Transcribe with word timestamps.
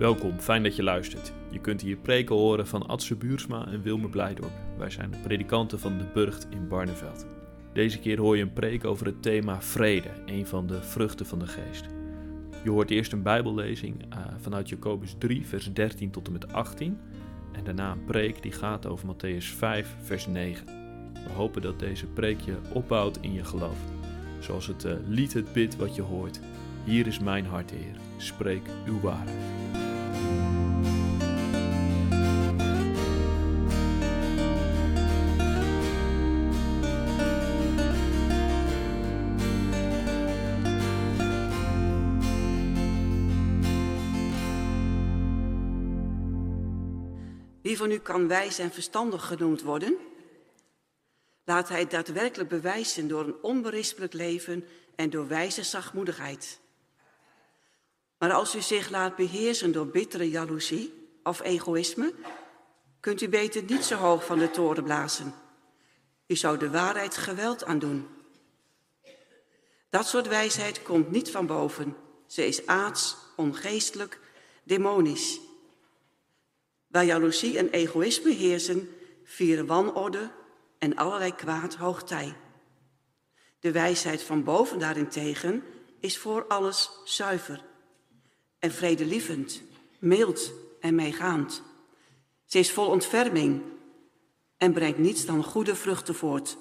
Welkom, 0.00 0.38
fijn 0.38 0.62
dat 0.62 0.76
je 0.76 0.82
luistert. 0.82 1.32
Je 1.50 1.58
kunt 1.58 1.80
hier 1.80 1.96
preken 1.96 2.34
horen 2.34 2.66
van 2.66 2.86
Adse 2.86 3.16
Buursma 3.16 3.66
en 3.66 3.82
Wilmer 3.82 4.10
Blijdorp. 4.10 4.52
Wij 4.78 4.90
zijn 4.90 5.14
predikanten 5.22 5.78
van 5.78 5.98
de 5.98 6.04
Burgt 6.14 6.46
in 6.50 6.68
Barneveld. 6.68 7.26
Deze 7.72 7.98
keer 7.98 8.18
hoor 8.18 8.36
je 8.36 8.42
een 8.42 8.52
preek 8.52 8.84
over 8.84 9.06
het 9.06 9.22
thema 9.22 9.62
vrede, 9.62 10.08
een 10.26 10.46
van 10.46 10.66
de 10.66 10.82
vruchten 10.82 11.26
van 11.26 11.38
de 11.38 11.46
geest. 11.46 11.86
Je 12.64 12.70
hoort 12.70 12.90
eerst 12.90 13.12
een 13.12 13.22
bijbellezing 13.22 14.14
uh, 14.14 14.18
vanuit 14.38 14.68
Jacobus 14.68 15.14
3, 15.18 15.46
vers 15.46 15.72
13 15.72 16.10
tot 16.10 16.26
en 16.26 16.32
met 16.32 16.52
18. 16.52 16.98
En 17.52 17.64
daarna 17.64 17.92
een 17.92 18.04
preek 18.04 18.42
die 18.42 18.52
gaat 18.52 18.86
over 18.86 19.14
Matthäus 19.14 19.44
5, 19.56 19.96
vers 20.02 20.26
9. 20.26 20.66
We 21.12 21.32
hopen 21.34 21.62
dat 21.62 21.78
deze 21.78 22.06
preek 22.06 22.40
je 22.40 22.56
opbouwt 22.72 23.18
in 23.20 23.32
je 23.32 23.44
geloof. 23.44 23.78
Zoals 24.38 24.66
het 24.66 24.84
uh, 24.84 24.92
lied 25.06 25.32
het 25.32 25.52
bid 25.52 25.76
wat 25.76 25.94
je 25.94 26.02
hoort. 26.02 26.40
Hier 26.84 27.06
is 27.06 27.18
mijn 27.18 27.46
hart, 27.46 27.70
Heer. 27.70 27.96
Spreek 28.16 28.62
uw 28.86 29.00
waarheid. 29.00 29.89
Van 47.80 47.90
u 47.90 47.98
kan 47.98 48.28
wijs 48.28 48.58
en 48.58 48.72
verstandig 48.72 49.26
genoemd 49.26 49.62
worden? 49.62 49.96
Laat 51.44 51.68
hij 51.68 51.80
het 51.80 51.90
daadwerkelijk 51.90 52.48
bewijzen 52.48 53.08
door 53.08 53.24
een 53.24 53.42
onberispelijk 53.42 54.12
leven 54.12 54.64
en 54.94 55.10
door 55.10 55.28
wijze 55.28 55.62
zachtmoedigheid. 55.62 56.60
Maar 58.18 58.32
als 58.32 58.54
u 58.54 58.60
zich 58.60 58.90
laat 58.90 59.16
beheersen 59.16 59.72
door 59.72 59.86
bittere 59.86 60.30
jaloezie 60.30 61.08
of 61.22 61.40
egoïsme, 61.40 62.14
kunt 63.00 63.20
u 63.20 63.28
beter 63.28 63.62
niet 63.62 63.84
zo 63.84 63.94
hoog 63.94 64.24
van 64.24 64.38
de 64.38 64.50
toren 64.50 64.84
blazen. 64.84 65.34
U 66.26 66.36
zou 66.36 66.58
de 66.58 66.70
waarheid 66.70 67.16
geweld 67.16 67.64
aandoen. 67.64 68.08
Dat 69.90 70.06
soort 70.06 70.28
wijsheid 70.28 70.82
komt 70.82 71.10
niet 71.10 71.30
van 71.30 71.46
boven. 71.46 71.96
Ze 72.26 72.46
is 72.46 72.66
aards, 72.66 73.16
ongeestelijk, 73.36 74.20
demonisch. 74.64 75.40
Waar 76.90 77.04
jaloezie 77.04 77.58
en 77.58 77.70
egoïsme 77.70 78.30
heersen, 78.30 78.88
vieren 79.24 79.66
wanorde 79.66 80.30
en 80.78 80.96
allerlei 80.96 81.34
kwaad 81.34 81.74
hoogtij. 81.74 82.36
De 83.60 83.72
wijsheid 83.72 84.22
van 84.22 84.44
boven 84.44 84.78
daarentegen 84.78 85.64
is 86.00 86.18
voor 86.18 86.46
alles 86.46 86.90
zuiver 87.04 87.64
en 88.58 88.72
vredelievend, 88.72 89.62
mild 89.98 90.52
en 90.80 90.94
meegaand. 90.94 91.62
Ze 92.44 92.58
is 92.58 92.72
vol 92.72 92.86
ontferming 92.86 93.62
en 94.56 94.72
brengt 94.72 94.98
niets 94.98 95.26
dan 95.26 95.44
goede 95.44 95.74
vruchten 95.74 96.14
voort. 96.14 96.56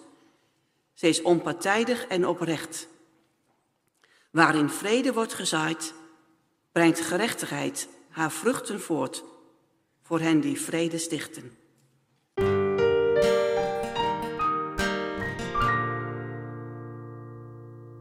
Ze 0.94 1.08
is 1.08 1.22
onpartijdig 1.22 2.06
en 2.06 2.28
oprecht. 2.28 2.88
Waarin 4.32 4.70
vrede 4.70 5.14
wordt 5.14 5.34
gezaaid, 5.34 5.94
brengt 6.72 7.00
gerechtigheid 7.00 7.88
haar 8.10 8.32
vruchten 8.32 8.82
voort 8.82 9.24
voor 10.10 10.20
hen 10.20 10.40
die 10.40 10.62
vrede 10.62 10.98
stichten. 10.98 11.58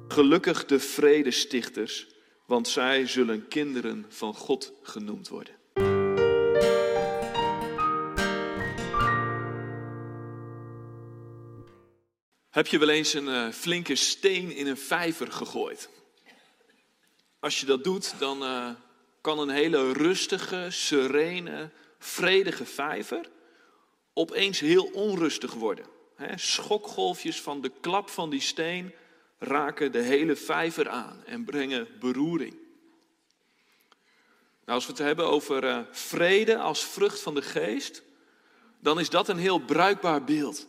Gelukkig 0.09 0.65
de 0.65 0.81
vredestichters, 0.81 2.07
want 2.47 2.69
zij 2.69 3.07
zullen 3.07 3.49
kinderen 3.49 4.07
van 4.09 4.35
God 4.35 4.73
genoemd 4.83 5.29
worden. 5.29 5.55
Heb 12.51 12.67
je 12.67 12.79
wel 12.79 12.89
eens 12.89 13.15
een 13.15 13.29
uh, 13.29 13.49
flinke 13.51 13.95
steen 13.95 14.51
in 14.51 14.67
een 14.67 14.77
vijver 14.77 15.33
gegooid? 15.33 15.91
Als 17.41 17.61
je 17.61 17.67
dat 17.67 17.85
doet, 17.85 18.15
dan 18.19 18.43
uh, 18.43 18.71
kan 19.21 19.39
een 19.39 19.49
hele 19.51 19.93
rustige, 19.93 20.67
serene, 20.71 21.71
vredige 21.99 22.65
vijver 22.65 23.31
opeens 24.13 24.61
heel 24.61 24.85
onrustig 24.85 25.55
worden. 25.55 25.87
schokgolfjes 26.35 27.41
van 27.41 27.61
de 27.61 27.73
klap 27.81 28.09
van 28.09 28.31
die 28.31 28.41
steen 28.41 28.95
raken 29.39 29.93
de 29.93 30.03
hele 30.03 30.37
vijver 30.37 30.89
aan 30.89 31.25
en 31.25 31.45
brengen 31.45 31.89
beroering. 32.01 32.57
Nou, 34.65 34.81
als 34.81 34.87
we 34.87 34.93
het 34.93 35.01
hebben 35.01 35.27
over 35.27 35.65
uh, 35.65 35.81
vrede 35.91 36.59
als 36.59 36.85
vrucht 36.85 37.21
van 37.21 37.35
de 37.35 37.43
geest, 37.43 38.03
dan 38.81 39.01
is 39.01 39.11
dat 39.11 39.29
een 39.29 39.39
heel 39.39 39.59
bruikbaar 39.59 40.25
beeld. 40.25 40.67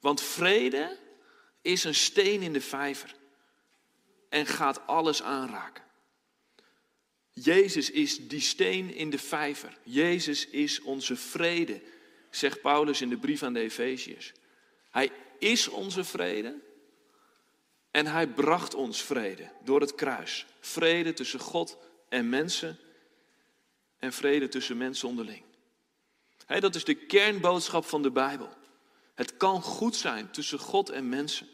Want 0.00 0.20
vrede 0.20 0.98
is 1.62 1.84
een 1.84 1.94
steen 1.94 2.42
in 2.42 2.52
de 2.52 2.60
vijver 2.60 3.14
en 4.28 4.46
gaat 4.46 4.86
alles 4.86 5.22
aanraken. 5.22 5.84
Jezus 7.42 7.90
is 7.90 8.28
die 8.28 8.40
steen 8.40 8.94
in 8.94 9.10
de 9.10 9.18
vijver. 9.18 9.78
Jezus 9.82 10.46
is 10.46 10.80
onze 10.80 11.16
vrede, 11.16 11.82
zegt 12.30 12.60
Paulus 12.60 13.00
in 13.00 13.08
de 13.08 13.16
brief 13.16 13.42
aan 13.42 13.52
de 13.52 13.60
Efeziërs. 13.60 14.32
Hij 14.90 15.10
is 15.38 15.68
onze 15.68 16.04
vrede 16.04 16.54
en 17.90 18.06
hij 18.06 18.26
bracht 18.26 18.74
ons 18.74 19.02
vrede 19.02 19.50
door 19.64 19.80
het 19.80 19.94
kruis. 19.94 20.46
Vrede 20.60 21.12
tussen 21.12 21.40
God 21.40 21.76
en 22.08 22.28
mensen 22.28 22.78
en 23.98 24.12
vrede 24.12 24.48
tussen 24.48 24.76
mensen 24.76 25.08
onderling. 25.08 25.42
dat 26.46 26.74
is 26.74 26.84
de 26.84 26.94
kernboodschap 26.94 27.84
van 27.84 28.02
de 28.02 28.10
Bijbel. 28.10 28.48
Het 29.14 29.36
kan 29.36 29.62
goed 29.62 29.96
zijn 29.96 30.30
tussen 30.30 30.58
God 30.58 30.90
en 30.90 31.08
mensen. 31.08 31.48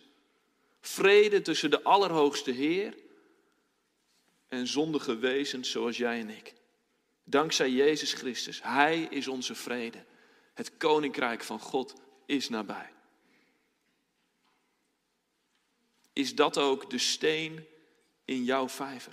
Vrede 0.81 1.43
tussen 1.43 1.71
de 1.71 1.83
Allerhoogste 1.83 2.51
Heer 2.51 2.95
en 4.53 4.67
zondige 4.67 5.17
wezens 5.17 5.71
zoals 5.71 5.97
jij 5.97 6.21
en 6.21 6.31
ik. 6.31 6.55
Dankzij 7.25 7.71
Jezus 7.71 8.13
Christus. 8.13 8.63
Hij 8.63 9.01
is 9.01 9.29
onze 9.29 9.55
vrede. 9.55 10.05
Het 10.55 10.77
koninkrijk 10.77 11.43
van 11.43 11.61
God 11.61 11.95
is 12.27 12.49
nabij. 12.49 12.93
Is 16.13 16.35
dat 16.35 16.59
ook 16.59 16.91
de 16.91 16.99
steen 16.99 17.67
in 18.25 18.45
jouw 18.45 18.69
vijver? 18.69 19.13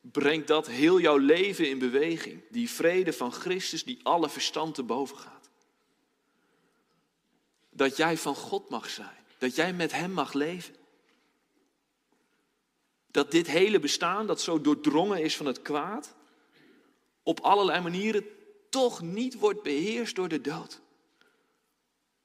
Brengt 0.00 0.46
dat 0.46 0.66
heel 0.66 1.00
jouw 1.00 1.18
leven 1.18 1.68
in 1.68 1.78
beweging? 1.78 2.42
Die 2.50 2.70
vrede 2.70 3.12
van 3.12 3.32
Christus 3.32 3.84
die 3.84 4.00
alle 4.02 4.28
verstand 4.28 4.74
te 4.74 4.82
boven 4.82 5.16
gaat. 5.16 5.50
Dat 7.70 7.96
jij 7.96 8.16
van 8.16 8.34
God 8.34 8.68
mag 8.68 8.90
zijn. 8.90 9.24
Dat 9.38 9.54
jij 9.54 9.72
met 9.72 9.92
Hem 9.92 10.10
mag 10.10 10.32
leven 10.32 10.82
dat 13.14 13.30
dit 13.30 13.46
hele 13.46 13.78
bestaan, 13.78 14.26
dat 14.26 14.40
zo 14.40 14.60
doordrongen 14.60 15.22
is 15.22 15.36
van 15.36 15.46
het 15.46 15.62
kwaad, 15.62 16.14
op 17.22 17.40
allerlei 17.40 17.80
manieren 17.80 18.24
toch 18.70 19.02
niet 19.02 19.34
wordt 19.34 19.62
beheerst 19.62 20.14
door 20.14 20.28
de 20.28 20.40
dood. 20.40 20.80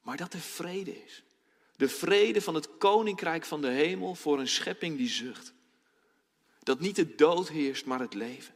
Maar 0.00 0.16
dat 0.16 0.32
er 0.32 0.40
vrede 0.40 1.04
is. 1.04 1.22
De 1.76 1.88
vrede 1.88 2.40
van 2.40 2.54
het 2.54 2.78
koninkrijk 2.78 3.44
van 3.44 3.60
de 3.60 3.68
hemel 3.68 4.14
voor 4.14 4.38
een 4.38 4.48
schepping 4.48 4.96
die 4.96 5.08
zucht. 5.08 5.52
Dat 6.62 6.80
niet 6.80 6.96
de 6.96 7.14
dood 7.14 7.48
heerst, 7.48 7.86
maar 7.86 8.00
het 8.00 8.14
leven. 8.14 8.54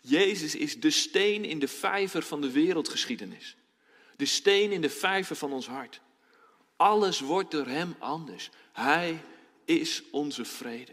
Jezus 0.00 0.54
is 0.54 0.80
de 0.80 0.90
steen 0.90 1.44
in 1.44 1.58
de 1.58 1.68
vijver 1.68 2.22
van 2.22 2.40
de 2.40 2.50
wereldgeschiedenis. 2.50 3.56
De 4.16 4.26
steen 4.26 4.72
in 4.72 4.80
de 4.80 4.90
vijver 4.90 5.36
van 5.36 5.52
ons 5.52 5.66
hart. 5.66 6.00
Alles 6.76 7.20
wordt 7.20 7.50
door 7.50 7.66
Hem 7.66 7.96
anders. 7.98 8.50
Hij 8.72 9.20
is 9.64 10.02
onze 10.10 10.44
vrede. 10.44 10.92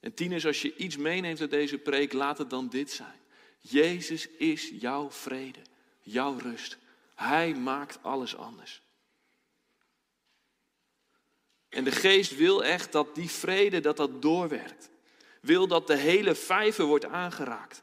En 0.00 0.14
tieners, 0.14 0.46
als 0.46 0.62
je 0.62 0.76
iets 0.76 0.96
meeneemt 0.96 1.40
uit 1.40 1.50
deze 1.50 1.78
preek, 1.78 2.12
laat 2.12 2.38
het 2.38 2.50
dan 2.50 2.68
dit 2.68 2.90
zijn. 2.90 3.20
Jezus 3.60 4.28
is 4.28 4.72
jouw 4.80 5.10
vrede, 5.10 5.58
jouw 6.00 6.38
rust. 6.38 6.76
Hij 7.14 7.54
maakt 7.54 7.98
alles 8.02 8.36
anders. 8.36 8.82
En 11.68 11.84
de 11.84 11.92
geest 11.92 12.36
wil 12.36 12.64
echt 12.64 12.92
dat 12.92 13.14
die 13.14 13.30
vrede, 13.30 13.80
dat 13.80 13.96
dat 13.96 14.22
doorwerkt. 14.22 14.90
Wil 15.40 15.66
dat 15.66 15.86
de 15.86 15.96
hele 15.96 16.34
vijver 16.34 16.84
wordt 16.84 17.04
aangeraakt. 17.04 17.82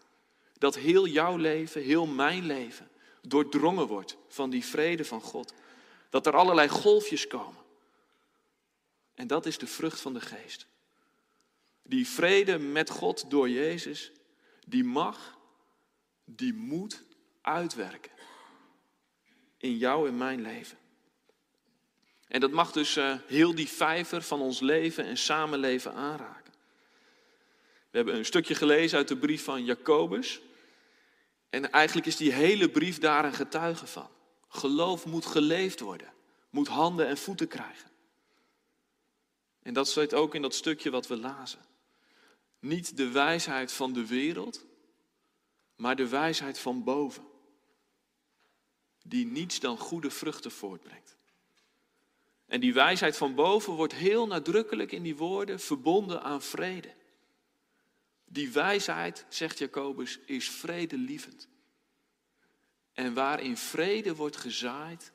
Dat 0.57 0.75
heel 0.75 1.07
jouw 1.07 1.37
leven, 1.37 1.81
heel 1.81 2.05
mijn 2.05 2.45
leven, 2.45 2.89
doordrongen 3.21 3.87
wordt 3.87 4.17
van 4.27 4.49
die 4.49 4.65
vrede 4.65 5.05
van 5.05 5.21
God. 5.21 5.53
Dat 6.09 6.25
er 6.25 6.35
allerlei 6.35 6.69
golfjes 6.69 7.27
komen. 7.27 7.60
En 9.21 9.27
dat 9.27 9.45
is 9.45 9.57
de 9.57 9.67
vrucht 9.67 10.01
van 10.01 10.13
de 10.13 10.21
geest. 10.21 10.67
Die 11.83 12.07
vrede 12.07 12.57
met 12.59 12.89
God 12.89 13.29
door 13.29 13.49
Jezus, 13.49 14.11
die 14.65 14.83
mag, 14.83 15.37
die 16.25 16.53
moet 16.53 17.03
uitwerken. 17.41 18.11
In 19.57 19.77
jou 19.77 20.07
en 20.07 20.17
mijn 20.17 20.41
leven. 20.41 20.77
En 22.27 22.39
dat 22.39 22.51
mag 22.51 22.71
dus 22.71 22.97
uh, 22.97 23.15
heel 23.27 23.55
die 23.55 23.67
vijver 23.67 24.21
van 24.21 24.41
ons 24.41 24.59
leven 24.59 25.05
en 25.05 25.17
samenleven 25.17 25.93
aanraken. 25.93 26.53
We 27.89 27.97
hebben 27.97 28.15
een 28.15 28.25
stukje 28.25 28.55
gelezen 28.55 28.97
uit 28.97 29.07
de 29.07 29.17
brief 29.17 29.43
van 29.43 29.65
Jacobus. 29.65 30.41
En 31.49 31.71
eigenlijk 31.71 32.07
is 32.07 32.17
die 32.17 32.33
hele 32.33 32.69
brief 32.69 32.99
daar 32.99 33.25
een 33.25 33.33
getuige 33.33 33.87
van. 33.87 34.09
Geloof 34.47 35.05
moet 35.05 35.25
geleefd 35.25 35.79
worden, 35.79 36.13
moet 36.49 36.67
handen 36.67 37.07
en 37.07 37.17
voeten 37.17 37.47
krijgen. 37.47 37.90
En 39.61 39.73
dat 39.73 39.87
staat 39.87 40.13
ook 40.13 40.35
in 40.35 40.41
dat 40.41 40.55
stukje 40.55 40.89
wat 40.89 41.07
we 41.07 41.17
lazen. 41.17 41.59
Niet 42.59 42.97
de 42.97 43.11
wijsheid 43.11 43.71
van 43.71 43.93
de 43.93 44.07
wereld, 44.07 44.65
maar 45.75 45.95
de 45.95 46.07
wijsheid 46.07 46.59
van 46.59 46.83
boven. 46.83 47.23
Die 49.03 49.25
niets 49.25 49.59
dan 49.59 49.77
goede 49.77 50.11
vruchten 50.11 50.51
voortbrengt. 50.51 51.15
En 52.45 52.59
die 52.59 52.73
wijsheid 52.73 53.17
van 53.17 53.35
boven 53.35 53.73
wordt 53.73 53.93
heel 53.93 54.27
nadrukkelijk 54.27 54.91
in 54.91 55.03
die 55.03 55.15
woorden 55.15 55.59
verbonden 55.59 56.23
aan 56.23 56.41
vrede. 56.41 56.93
Die 58.25 58.51
wijsheid, 58.51 59.25
zegt 59.29 59.57
Jacobus, 59.57 60.19
is 60.25 60.49
vredelievend. 60.49 61.47
En 62.93 63.13
waarin 63.13 63.57
vrede 63.57 64.15
wordt 64.15 64.37
gezaaid, 64.37 65.11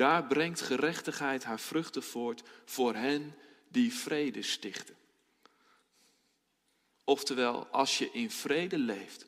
daar 0.00 0.26
brengt 0.26 0.60
gerechtigheid 0.60 1.44
haar 1.44 1.60
vruchten 1.60 2.02
voort 2.02 2.42
voor 2.64 2.94
hen 2.94 3.34
die 3.68 3.94
vrede 3.94 4.42
stichten. 4.42 4.96
Oftewel, 7.04 7.66
als 7.66 7.98
je 7.98 8.10
in 8.10 8.30
vrede 8.30 8.78
leeft, 8.78 9.26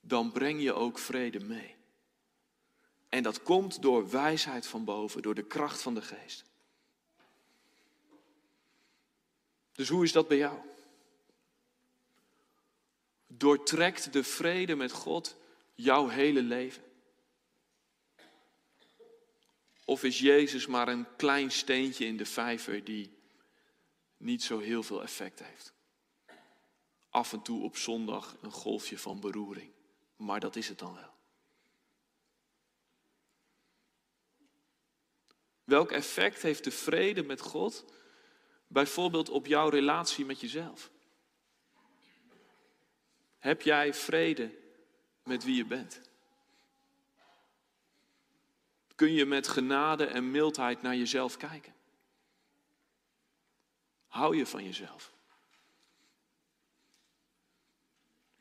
dan 0.00 0.32
breng 0.32 0.62
je 0.62 0.72
ook 0.72 0.98
vrede 0.98 1.40
mee. 1.40 1.76
En 3.08 3.22
dat 3.22 3.42
komt 3.42 3.82
door 3.82 4.10
wijsheid 4.10 4.66
van 4.66 4.84
boven, 4.84 5.22
door 5.22 5.34
de 5.34 5.46
kracht 5.46 5.82
van 5.82 5.94
de 5.94 6.02
geest. 6.02 6.44
Dus 9.72 9.88
hoe 9.88 10.04
is 10.04 10.12
dat 10.12 10.28
bij 10.28 10.36
jou? 10.36 10.58
Doortrekt 13.26 14.12
de 14.12 14.24
vrede 14.24 14.74
met 14.74 14.92
God 14.92 15.36
jouw 15.74 16.08
hele 16.08 16.42
leven? 16.42 16.89
Of 19.90 20.04
is 20.04 20.18
Jezus 20.18 20.66
maar 20.66 20.88
een 20.88 21.16
klein 21.16 21.50
steentje 21.50 22.04
in 22.04 22.16
de 22.16 22.26
vijver 22.26 22.84
die 22.84 23.18
niet 24.16 24.42
zo 24.42 24.58
heel 24.58 24.82
veel 24.82 25.02
effect 25.02 25.44
heeft? 25.44 25.72
Af 27.08 27.32
en 27.32 27.42
toe 27.42 27.62
op 27.62 27.76
zondag 27.76 28.36
een 28.40 28.52
golfje 28.52 28.98
van 28.98 29.20
beroering, 29.20 29.72
maar 30.16 30.40
dat 30.40 30.56
is 30.56 30.68
het 30.68 30.78
dan 30.78 30.94
wel. 30.94 31.14
Welk 35.64 35.90
effect 35.90 36.42
heeft 36.42 36.64
de 36.64 36.70
vrede 36.70 37.22
met 37.22 37.40
God 37.40 37.84
bijvoorbeeld 38.66 39.28
op 39.28 39.46
jouw 39.46 39.68
relatie 39.68 40.24
met 40.24 40.40
jezelf? 40.40 40.90
Heb 43.38 43.62
jij 43.62 43.94
vrede 43.94 44.58
met 45.24 45.44
wie 45.44 45.56
je 45.56 45.66
bent? 45.66 46.09
Kun 49.00 49.12
je 49.12 49.26
met 49.26 49.48
genade 49.48 50.04
en 50.04 50.30
mildheid 50.30 50.82
naar 50.82 50.96
jezelf 50.96 51.36
kijken? 51.36 51.74
Hou 54.06 54.36
je 54.36 54.46
van 54.46 54.64
jezelf? 54.64 55.12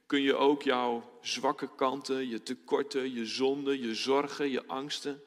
Kun 0.06 0.22
je 0.22 0.36
ook 0.36 0.64
jouw 0.64 1.20
zwakke 1.22 1.76
kanten, 1.76 2.28
je 2.28 2.44
tekorten, 2.44 3.14
je 3.14 3.26
zonden, 3.26 3.82
je 3.82 3.96
zorgen, 3.96 4.50
je 4.50 4.66
angsten, 4.66 5.22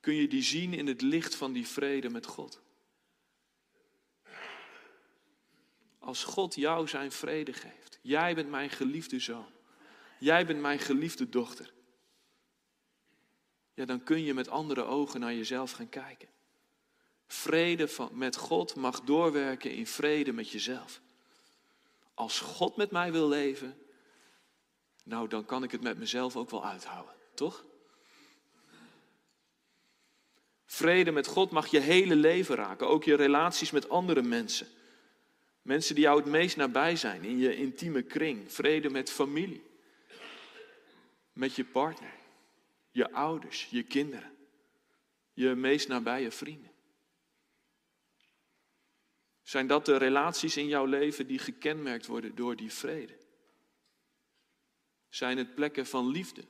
kun 0.00 0.14
je 0.14 0.28
die 0.28 0.42
zien 0.42 0.74
in 0.74 0.86
het 0.86 1.02
licht 1.02 1.34
van 1.34 1.52
die 1.52 1.66
vrede 1.66 2.08
met 2.08 2.26
God? 2.26 2.60
Als 5.98 6.24
God 6.24 6.54
jou 6.54 6.88
zijn 6.88 7.12
vrede 7.12 7.52
geeft, 7.52 7.98
jij 8.02 8.34
bent 8.34 8.48
mijn 8.48 8.70
geliefde 8.70 9.20
zoon, 9.20 9.52
jij 10.18 10.46
bent 10.46 10.60
mijn 10.60 10.78
geliefde 10.78 11.28
dochter, 11.28 11.74
ja, 13.76 13.84
dan 13.84 14.02
kun 14.02 14.24
je 14.24 14.34
met 14.34 14.48
andere 14.48 14.84
ogen 14.84 15.20
naar 15.20 15.34
jezelf 15.34 15.72
gaan 15.72 15.88
kijken. 15.88 16.28
Vrede 17.26 17.88
van, 17.88 18.10
met 18.12 18.36
God 18.36 18.74
mag 18.74 19.00
doorwerken 19.00 19.70
in 19.70 19.86
vrede 19.86 20.32
met 20.32 20.50
jezelf. 20.50 21.00
Als 22.14 22.40
God 22.40 22.76
met 22.76 22.90
mij 22.90 23.12
wil 23.12 23.28
leven, 23.28 23.78
nou 25.04 25.28
dan 25.28 25.44
kan 25.44 25.62
ik 25.62 25.70
het 25.70 25.80
met 25.80 25.98
mezelf 25.98 26.36
ook 26.36 26.50
wel 26.50 26.64
uithouden, 26.64 27.14
toch? 27.34 27.64
Vrede 30.66 31.10
met 31.10 31.26
God 31.26 31.50
mag 31.50 31.66
je 31.66 31.80
hele 31.80 32.16
leven 32.16 32.54
raken, 32.54 32.88
ook 32.88 33.04
je 33.04 33.14
relaties 33.14 33.70
met 33.70 33.88
andere 33.88 34.22
mensen. 34.22 34.66
Mensen 35.62 35.94
die 35.94 36.04
jou 36.04 36.20
het 36.20 36.30
meest 36.30 36.56
nabij 36.56 36.96
zijn, 36.96 37.24
in 37.24 37.38
je 37.38 37.56
intieme 37.56 38.02
kring. 38.02 38.52
Vrede 38.52 38.90
met 38.90 39.10
familie, 39.10 39.62
met 41.32 41.54
je 41.54 41.64
partner 41.64 42.24
je 42.96 43.12
ouders, 43.12 43.66
je 43.70 43.82
kinderen, 43.82 44.36
je 45.32 45.54
meest 45.54 45.88
nabije 45.88 46.30
vrienden? 46.30 46.72
Zijn 49.42 49.66
dat 49.66 49.86
de 49.86 49.96
relaties 49.96 50.56
in 50.56 50.66
jouw 50.66 50.84
leven 50.84 51.26
die 51.26 51.38
gekenmerkt 51.38 52.06
worden 52.06 52.34
door 52.34 52.56
die 52.56 52.72
vrede? 52.72 53.18
Zijn 55.08 55.38
het 55.38 55.54
plekken 55.54 55.86
van 55.86 56.08
liefde, 56.08 56.44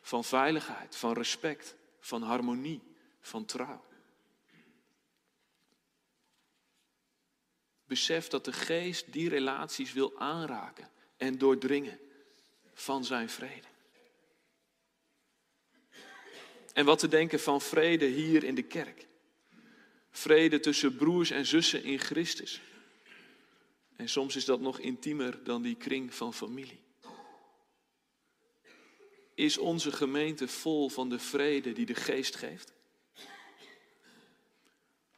van 0.00 0.24
veiligheid, 0.24 0.96
van 0.96 1.12
respect, 1.12 1.76
van 2.00 2.22
harmonie, 2.22 2.82
van 3.20 3.44
trouw? 3.44 3.84
Besef 7.84 8.28
dat 8.28 8.44
de 8.44 8.52
geest 8.52 9.12
die 9.12 9.28
relaties 9.28 9.92
wil 9.92 10.18
aanraken 10.18 10.90
en 11.16 11.38
doordringen 11.38 12.00
van 12.74 13.04
zijn 13.04 13.28
vrede. 13.28 13.67
En 16.78 16.84
wat 16.84 16.98
te 16.98 17.08
denken 17.08 17.40
van 17.40 17.60
vrede 17.60 18.06
hier 18.06 18.44
in 18.44 18.54
de 18.54 18.62
kerk. 18.62 19.06
Vrede 20.10 20.60
tussen 20.60 20.96
broers 20.96 21.30
en 21.30 21.46
zussen 21.46 21.84
in 21.84 21.98
Christus. 21.98 22.60
En 23.96 24.08
soms 24.08 24.36
is 24.36 24.44
dat 24.44 24.60
nog 24.60 24.78
intiemer 24.78 25.44
dan 25.44 25.62
die 25.62 25.74
kring 25.74 26.14
van 26.14 26.34
familie. 26.34 26.80
Is 29.34 29.58
onze 29.58 29.92
gemeente 29.92 30.48
vol 30.48 30.88
van 30.88 31.08
de 31.08 31.18
vrede 31.18 31.72
die 31.72 31.86
de 31.86 31.94
geest 31.94 32.36
geeft? 32.36 32.72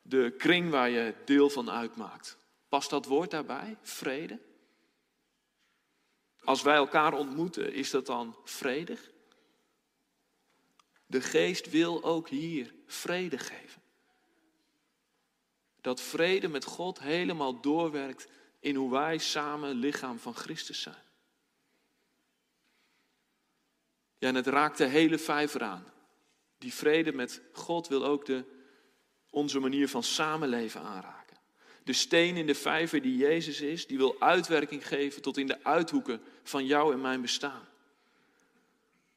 De 0.02 0.34
kring 0.38 0.70
waar 0.70 0.90
je 0.90 1.14
deel 1.24 1.50
van 1.50 1.70
uitmaakt. 1.70 2.36
Past 2.68 2.90
dat 2.90 3.06
woord 3.06 3.30
daarbij? 3.30 3.76
Vrede? 3.82 4.38
Als 6.44 6.62
wij 6.62 6.76
elkaar 6.76 7.12
ontmoeten, 7.12 7.72
is 7.72 7.90
dat 7.90 8.06
dan 8.06 8.36
vredig? 8.44 9.10
De 11.10 11.20
geest 11.20 11.70
wil 11.70 12.02
ook 12.02 12.28
hier 12.28 12.74
vrede 12.86 13.38
geven. 13.38 13.82
Dat 15.80 16.00
vrede 16.00 16.48
met 16.48 16.64
God 16.64 17.00
helemaal 17.00 17.60
doorwerkt 17.60 18.28
in 18.60 18.74
hoe 18.74 18.90
wij 18.90 19.18
samen 19.18 19.74
lichaam 19.74 20.18
van 20.18 20.34
Christus 20.34 20.80
zijn. 20.80 21.02
Ja, 24.18 24.28
en 24.28 24.34
het 24.34 24.46
raakt 24.46 24.78
de 24.78 24.84
hele 24.84 25.18
vijver 25.18 25.62
aan. 25.62 25.84
Die 26.58 26.74
vrede 26.74 27.12
met 27.12 27.42
God 27.52 27.88
wil 27.88 28.04
ook 28.04 28.26
de, 28.26 28.44
onze 29.30 29.58
manier 29.58 29.88
van 29.88 30.02
samenleven 30.02 30.80
aanraken. 30.80 31.36
De 31.84 31.92
steen 31.92 32.36
in 32.36 32.46
de 32.46 32.54
vijver 32.54 33.02
die 33.02 33.16
Jezus 33.16 33.60
is, 33.60 33.86
die 33.86 33.96
wil 33.96 34.20
uitwerking 34.20 34.86
geven 34.86 35.22
tot 35.22 35.36
in 35.36 35.46
de 35.46 35.64
uithoeken 35.64 36.22
van 36.42 36.66
jou 36.66 36.92
en 36.92 37.00
mijn 37.00 37.20
bestaan. 37.20 37.68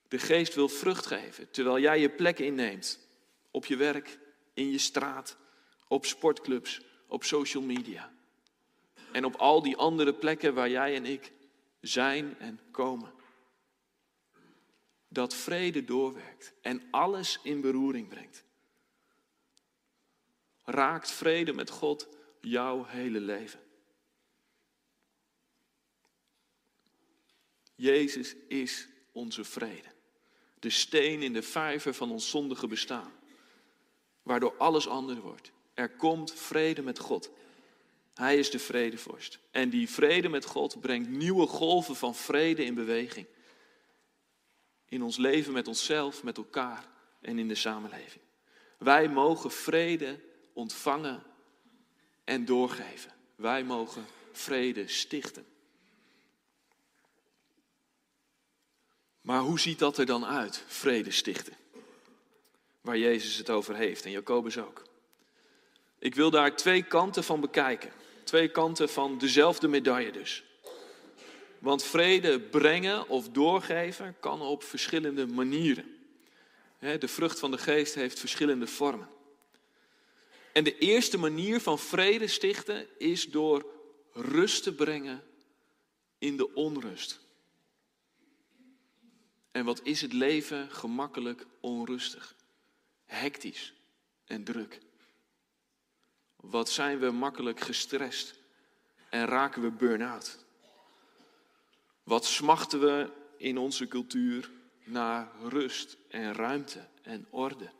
De 0.07 0.19
geest 0.19 0.55
wil 0.55 0.69
vrucht 0.69 1.05
geven, 1.05 1.51
terwijl 1.51 1.79
jij 1.79 1.99
je 1.99 2.09
plek 2.09 2.39
inneemt. 2.39 2.99
Op 3.51 3.65
je 3.65 3.75
werk, 3.75 4.19
in 4.53 4.71
je 4.71 4.77
straat, 4.77 5.37
op 5.87 6.05
sportclubs, 6.05 6.81
op 7.07 7.23
social 7.23 7.63
media. 7.63 8.13
En 9.11 9.25
op 9.25 9.35
al 9.35 9.61
die 9.61 9.77
andere 9.77 10.13
plekken 10.13 10.53
waar 10.53 10.69
jij 10.69 10.95
en 10.95 11.05
ik 11.05 11.31
zijn 11.81 12.39
en 12.39 12.59
komen. 12.71 13.13
Dat 15.07 15.35
vrede 15.35 15.85
doorwerkt 15.85 16.53
en 16.61 16.83
alles 16.91 17.39
in 17.43 17.61
beroering 17.61 18.07
brengt. 18.07 18.43
Raakt 20.63 21.11
vrede 21.11 21.53
met 21.53 21.69
God 21.69 22.07
jouw 22.41 22.85
hele 22.85 23.19
leven. 23.19 23.59
Jezus 27.75 28.35
is 28.47 28.87
onze 29.11 29.43
vrede 29.43 29.92
de 30.63 30.69
steen 30.69 31.21
in 31.21 31.33
de 31.33 31.41
vijver 31.41 31.93
van 31.93 32.11
ons 32.11 32.29
zondige 32.29 32.67
bestaan, 32.67 33.11
waardoor 34.21 34.55
alles 34.57 34.87
anders 34.87 35.19
wordt. 35.19 35.51
Er 35.73 35.89
komt 35.89 36.33
vrede 36.33 36.81
met 36.81 36.99
God. 36.99 37.29
Hij 38.13 38.37
is 38.37 38.51
de 38.51 38.59
vredevorst. 38.59 39.39
En 39.51 39.69
die 39.69 39.89
vrede 39.89 40.29
met 40.29 40.45
God 40.45 40.81
brengt 40.81 41.09
nieuwe 41.09 41.47
golven 41.47 41.95
van 41.95 42.15
vrede 42.15 42.63
in 42.63 42.73
beweging. 42.73 43.25
In 44.85 45.03
ons 45.03 45.17
leven 45.17 45.53
met 45.53 45.67
onszelf, 45.67 46.23
met 46.23 46.37
elkaar 46.37 46.87
en 47.21 47.39
in 47.39 47.47
de 47.47 47.55
samenleving. 47.55 48.23
Wij 48.77 49.09
mogen 49.09 49.51
vrede 49.51 50.19
ontvangen 50.53 51.23
en 52.23 52.45
doorgeven. 52.45 53.11
Wij 53.35 53.63
mogen 53.63 54.05
vrede 54.31 54.87
stichten. 54.87 55.45
Maar 59.33 59.41
hoe 59.41 59.59
ziet 59.59 59.79
dat 59.79 59.97
er 59.97 60.05
dan 60.05 60.25
uit, 60.25 60.63
vrede 60.67 61.11
stichten? 61.11 61.53
Waar 62.81 62.97
Jezus 62.97 63.37
het 63.37 63.49
over 63.49 63.75
heeft 63.75 64.05
en 64.05 64.11
Jacobus 64.11 64.57
ook. 64.57 64.83
Ik 65.99 66.15
wil 66.15 66.29
daar 66.29 66.55
twee 66.55 66.83
kanten 66.83 67.23
van 67.23 67.41
bekijken. 67.41 67.91
Twee 68.23 68.47
kanten 68.47 68.89
van 68.89 69.17
dezelfde 69.17 69.67
medaille 69.67 70.11
dus. 70.11 70.43
Want 71.59 71.83
vrede 71.83 72.39
brengen 72.39 73.07
of 73.07 73.29
doorgeven 73.29 74.15
kan 74.19 74.41
op 74.41 74.63
verschillende 74.63 75.27
manieren. 75.27 75.97
De 76.79 77.07
vrucht 77.07 77.39
van 77.39 77.51
de 77.51 77.57
geest 77.57 77.95
heeft 77.95 78.19
verschillende 78.19 78.67
vormen. 78.67 79.09
En 80.51 80.63
de 80.63 80.77
eerste 80.77 81.17
manier 81.17 81.61
van 81.61 81.79
vrede 81.79 82.27
stichten 82.27 82.87
is 82.97 83.31
door 83.31 83.65
rust 84.11 84.63
te 84.63 84.73
brengen 84.73 85.23
in 86.17 86.37
de 86.37 86.53
onrust. 86.53 87.22
En 89.53 89.65
wat 89.65 89.83
is 89.83 90.01
het 90.01 90.13
leven 90.13 90.71
gemakkelijk 90.71 91.45
onrustig, 91.59 92.35
hectisch 93.05 93.73
en 94.25 94.43
druk? 94.43 94.79
Wat 96.35 96.69
zijn 96.69 96.99
we 96.99 97.11
makkelijk 97.11 97.59
gestrest 97.59 98.35
en 99.09 99.25
raken 99.25 99.61
we 99.61 99.71
burn-out? 99.71 100.45
Wat 102.03 102.25
smachten 102.25 102.79
we 102.79 103.09
in 103.37 103.57
onze 103.57 103.87
cultuur 103.87 104.51
naar 104.83 105.31
rust 105.41 105.97
en 106.09 106.33
ruimte 106.33 106.87
en 107.01 107.27
orde? 107.29 107.71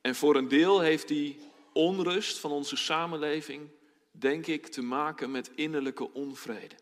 En 0.00 0.14
voor 0.14 0.36
een 0.36 0.48
deel 0.48 0.80
heeft 0.80 1.08
die 1.08 1.40
onrust 1.72 2.38
van 2.38 2.50
onze 2.50 2.76
samenleving, 2.76 3.68
denk 4.10 4.46
ik, 4.46 4.66
te 4.66 4.82
maken 4.82 5.30
met 5.30 5.50
innerlijke 5.54 6.12
onvrede. 6.12 6.74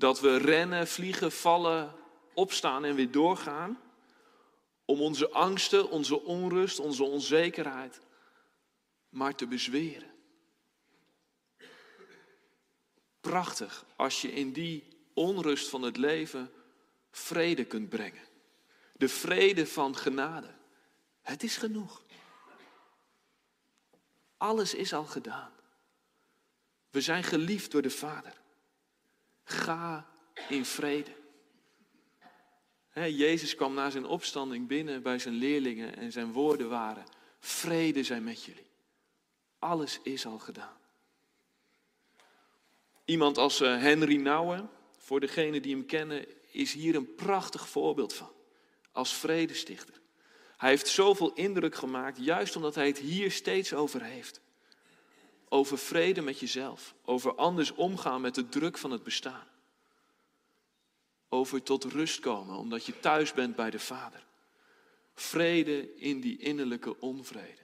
Dat 0.00 0.20
we 0.20 0.36
rennen, 0.36 0.88
vliegen, 0.88 1.32
vallen, 1.32 1.94
opstaan 2.34 2.84
en 2.84 2.94
weer 2.94 3.10
doorgaan 3.10 3.80
om 4.84 5.00
onze 5.00 5.30
angsten, 5.30 5.90
onze 5.90 6.22
onrust, 6.22 6.78
onze 6.78 7.04
onzekerheid 7.04 8.00
maar 9.08 9.34
te 9.34 9.46
bezweren. 9.46 10.10
Prachtig 13.20 13.84
als 13.96 14.20
je 14.20 14.32
in 14.32 14.52
die 14.52 14.88
onrust 15.14 15.68
van 15.68 15.82
het 15.82 15.96
leven 15.96 16.52
vrede 17.10 17.64
kunt 17.64 17.88
brengen. 17.88 18.24
De 18.92 19.08
vrede 19.08 19.66
van 19.66 19.96
genade. 19.96 20.54
Het 21.22 21.42
is 21.42 21.56
genoeg. 21.56 22.02
Alles 24.36 24.74
is 24.74 24.92
al 24.92 25.04
gedaan. 25.04 25.52
We 26.90 27.00
zijn 27.00 27.22
geliefd 27.22 27.70
door 27.70 27.82
de 27.82 27.90
Vader. 27.90 28.39
Ga 29.50 30.06
in 30.48 30.64
vrede. 30.64 31.10
Jezus 32.94 33.54
kwam 33.54 33.74
na 33.74 33.90
zijn 33.90 34.06
opstanding 34.06 34.66
binnen 34.66 35.02
bij 35.02 35.18
zijn 35.18 35.34
leerlingen 35.34 35.96
en 35.96 36.12
zijn 36.12 36.32
woorden 36.32 36.68
waren: 36.68 37.04
Vrede 37.38 38.02
zijn 38.02 38.24
met 38.24 38.44
jullie. 38.44 38.70
Alles 39.58 40.00
is 40.02 40.26
al 40.26 40.38
gedaan. 40.38 40.76
Iemand 43.04 43.38
als 43.38 43.60
eh, 43.60 43.78
Henry 43.80 44.16
Nouwen, 44.16 44.70
voor 44.98 45.20
degenen 45.20 45.62
die 45.62 45.74
hem 45.74 45.86
kennen, 45.86 46.26
is 46.50 46.72
hier 46.72 46.94
een 46.94 47.14
prachtig 47.14 47.68
voorbeeld 47.68 48.14
van. 48.14 48.32
Als 48.92 49.14
vredestichter. 49.14 50.00
Hij 50.56 50.68
heeft 50.70 50.88
zoveel 50.88 51.32
indruk 51.32 51.74
gemaakt, 51.74 52.24
juist 52.24 52.56
omdat 52.56 52.74
hij 52.74 52.86
het 52.86 52.98
hier 52.98 53.30
steeds 53.30 53.74
over 53.74 54.02
heeft. 54.02 54.40
Over 55.52 55.78
vrede 55.78 56.20
met 56.20 56.40
jezelf. 56.40 56.94
Over 57.04 57.34
anders 57.34 57.74
omgaan 57.74 58.20
met 58.20 58.34
de 58.34 58.48
druk 58.48 58.78
van 58.78 58.90
het 58.90 59.02
bestaan. 59.02 59.46
Over 61.28 61.62
tot 61.62 61.84
rust 61.84 62.20
komen, 62.20 62.56
omdat 62.56 62.86
je 62.86 63.00
thuis 63.00 63.32
bent 63.32 63.56
bij 63.56 63.70
de 63.70 63.78
Vader. 63.78 64.26
Vrede 65.14 65.94
in 65.96 66.20
die 66.20 66.38
innerlijke 66.38 67.00
onvrede. 67.00 67.62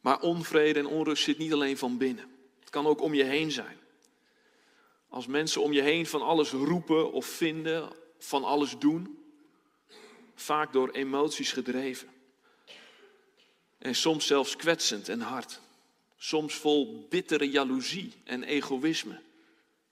Maar 0.00 0.20
onvrede 0.20 0.78
en 0.78 0.86
onrust 0.86 1.24
zit 1.24 1.38
niet 1.38 1.52
alleen 1.52 1.78
van 1.78 1.98
binnen. 1.98 2.30
Het 2.60 2.70
kan 2.70 2.86
ook 2.86 3.00
om 3.00 3.14
je 3.14 3.24
heen 3.24 3.50
zijn. 3.50 3.78
Als 5.08 5.26
mensen 5.26 5.62
om 5.62 5.72
je 5.72 5.82
heen 5.82 6.06
van 6.06 6.22
alles 6.22 6.50
roepen 6.50 7.12
of 7.12 7.26
vinden, 7.26 7.92
van 8.18 8.44
alles 8.44 8.78
doen, 8.78 9.24
vaak 10.34 10.72
door 10.72 10.90
emoties 10.90 11.52
gedreven. 11.52 12.08
En 13.80 13.94
soms 13.94 14.26
zelfs 14.26 14.56
kwetsend 14.56 15.08
en 15.08 15.20
hard. 15.20 15.60
Soms 16.16 16.54
vol 16.54 17.06
bittere 17.08 17.50
jaloezie 17.50 18.12
en 18.24 18.42
egoïsme, 18.42 19.20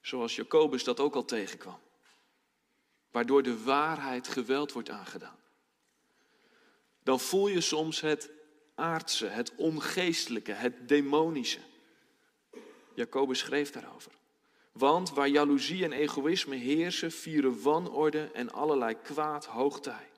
zoals 0.01 0.37
Jacobus 0.37 0.85
dat 0.85 1.01
ook 1.01 1.15
al 1.15 1.25
tegenkwam. 1.25 1.79
Waardoor 3.11 3.43
de 3.43 3.63
waarheid 3.63 4.29
geweld 4.29 4.73
wordt 4.73 4.91
aangedaan. 4.91 5.39
Dan 7.03 7.21
voel 7.21 7.49
je 7.49 7.61
soms 7.61 8.01
het 8.01 8.31
aardse, 8.75 9.27
het 9.27 9.53
ongeestelijke, 9.57 10.53
het 10.53 10.89
demonische. 10.89 11.61
Jacobus 12.95 13.39
schreef 13.39 13.71
daarover. 13.71 14.13
Want 14.73 15.11
waar 15.11 15.29
jaloezie 15.29 15.85
en 15.85 15.93
egoïsme 15.93 16.57
heersen, 16.57 17.13
vieren 17.13 17.63
wanorde 17.63 18.31
en 18.33 18.53
allerlei 18.53 18.97
kwaad 19.03 19.45
hoogtij. 19.45 20.09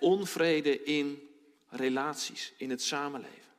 Onvrede 0.00 0.82
in 0.82 1.28
relaties, 1.68 2.52
in 2.56 2.70
het 2.70 2.82
samenleven. 2.82 3.52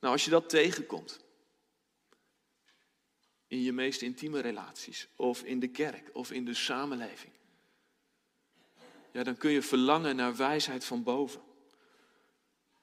Nou, 0.00 0.12
als 0.12 0.24
je 0.24 0.30
dat 0.30 0.48
tegenkomt, 0.48 1.20
in 3.46 3.62
je 3.62 3.72
meest 3.72 4.02
intieme 4.02 4.40
relaties, 4.40 5.08
of 5.16 5.42
in 5.42 5.60
de 5.60 5.68
kerk, 5.68 6.10
of 6.12 6.30
in 6.30 6.44
de 6.44 6.54
samenleving, 6.54 7.32
ja, 9.12 9.22
dan 9.22 9.36
kun 9.36 9.50
je 9.50 9.62
verlangen 9.62 10.16
naar 10.16 10.36
wijsheid 10.36 10.84
van 10.84 11.02
boven. 11.02 11.42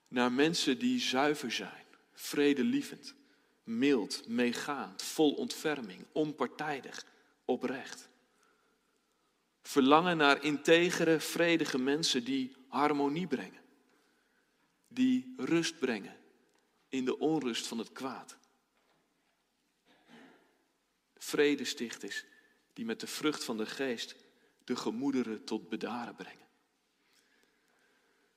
Naar 0.08 0.32
mensen 0.32 0.80
die 0.80 1.00
zuiver 1.00 1.52
zijn, 1.52 1.86
vredelievend, 2.14 3.14
mild, 3.64 4.28
meegaand, 4.28 5.02
vol 5.02 5.34
ontferming, 5.34 6.06
onpartijdig, 6.12 7.06
oprecht. 7.46 8.10
Verlangen 9.64 10.18
naar 10.18 10.44
integere, 10.44 11.20
vredige 11.20 11.78
mensen 11.78 12.24
die 12.24 12.56
harmonie 12.68 13.28
brengen, 13.28 13.62
die 14.88 15.34
rust 15.38 15.80
brengen 15.80 16.18
in 16.90 17.06
de 17.06 17.20
onrust 17.20 17.68
van 17.68 17.78
het 17.78 17.92
kwaad. 17.92 18.38
Vredestichters 21.18 22.26
die 22.74 22.86
met 22.86 23.00
de 23.00 23.08
vrucht 23.08 23.44
van 23.44 23.58
de 23.58 23.66
geest 23.66 24.16
de 24.64 24.76
gemoederen 24.76 25.44
tot 25.44 25.70
bedaren 25.70 26.16
brengen. 26.16 26.48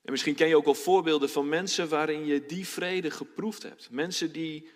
En 0.02 0.12
misschien 0.12 0.34
ken 0.34 0.48
je 0.48 0.56
ook 0.56 0.64
wel 0.64 0.74
voorbeelden 0.74 1.30
van 1.30 1.48
mensen 1.48 1.88
waarin 1.88 2.26
je 2.26 2.46
die 2.46 2.66
vrede 2.66 3.10
geproefd 3.10 3.62
hebt. 3.62 3.90
Mensen 3.90 4.32
die 4.32 4.68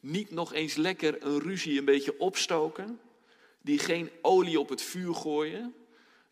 niet 0.00 0.30
nog 0.30 0.52
eens 0.52 0.74
lekker 0.74 1.22
een 1.22 1.40
ruzie 1.40 1.78
een 1.78 1.84
beetje 1.84 2.18
opstoken, 2.18 3.00
die 3.62 3.78
geen 3.78 4.10
olie 4.22 4.60
op 4.60 4.68
het 4.68 4.82
vuur 4.82 5.14
gooien, 5.14 5.74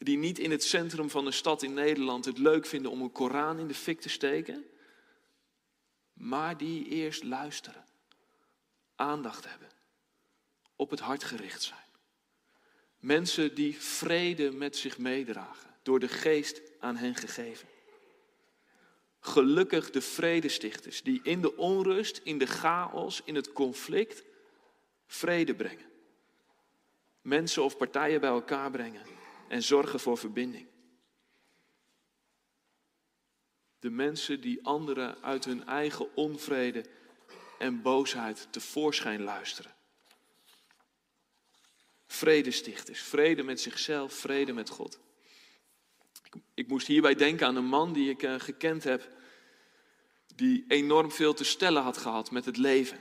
die 0.04 0.18
niet 0.18 0.38
in 0.38 0.50
het 0.50 0.64
centrum 0.64 1.10
van 1.10 1.26
een 1.26 1.32
stad 1.32 1.62
in 1.62 1.74
Nederland 1.74 2.24
het 2.24 2.38
leuk 2.38 2.66
vinden 2.66 2.90
om 2.90 3.00
een 3.00 3.12
Koran 3.12 3.58
in 3.58 3.66
de 3.66 3.74
fik 3.74 4.00
te 4.00 4.08
steken, 4.08 4.64
maar 6.12 6.56
die 6.56 6.88
eerst 6.88 7.22
luisteren, 7.22 7.84
aandacht 8.94 9.48
hebben, 9.48 9.68
op 10.76 10.90
het 10.90 11.00
hart 11.00 11.24
gericht 11.24 11.62
zijn. 11.62 11.78
Mensen 12.98 13.54
die 13.54 13.80
vrede 13.80 14.50
met 14.50 14.76
zich 14.76 14.98
meedragen, 14.98 15.70
door 15.82 16.00
de 16.00 16.08
geest 16.08 16.60
aan 16.80 16.96
hen 16.96 17.14
gegeven. 17.14 17.68
Gelukkig 19.20 19.90
de 19.90 20.00
vredestichters 20.00 21.02
die 21.02 21.20
in 21.22 21.40
de 21.40 21.56
onrust, 21.56 22.20
in 22.24 22.38
de 22.38 22.46
chaos, 22.46 23.22
in 23.24 23.34
het 23.34 23.52
conflict 23.52 24.24
vrede 25.06 25.54
brengen. 25.54 25.92
Mensen 27.20 27.64
of 27.64 27.76
partijen 27.76 28.20
bij 28.20 28.30
elkaar 28.30 28.70
brengen 28.70 29.14
en 29.48 29.62
zorgen 29.62 30.00
voor 30.00 30.18
verbinding. 30.18 30.66
De 33.78 33.90
mensen 33.90 34.40
die 34.40 34.64
anderen 34.64 35.22
uit 35.22 35.44
hun 35.44 35.66
eigen 35.66 36.16
onvrede 36.16 36.84
en 37.58 37.82
boosheid 37.82 38.48
tevoorschijn 38.50 39.22
luisteren. 39.22 39.74
Vredestichters, 42.06 43.00
vrede 43.00 43.42
met 43.42 43.60
zichzelf, 43.60 44.12
vrede 44.12 44.52
met 44.52 44.68
God. 44.68 45.00
Ik, 46.54 46.68
moest 46.68 46.86
hierbij 46.86 47.14
denken 47.14 47.46
aan 47.46 47.56
een 47.56 47.66
man 47.66 47.92
die 47.92 48.10
ik 48.10 48.22
uh, 48.22 48.34
gekend 48.38 48.84
heb, 48.84 49.08
die 50.34 50.64
enorm 50.68 51.12
veel 51.12 51.34
te 51.34 51.44
stellen 51.44 51.82
had 51.82 51.96
gehad 51.96 52.30
met 52.30 52.44
het 52.44 52.56
leven. 52.56 52.98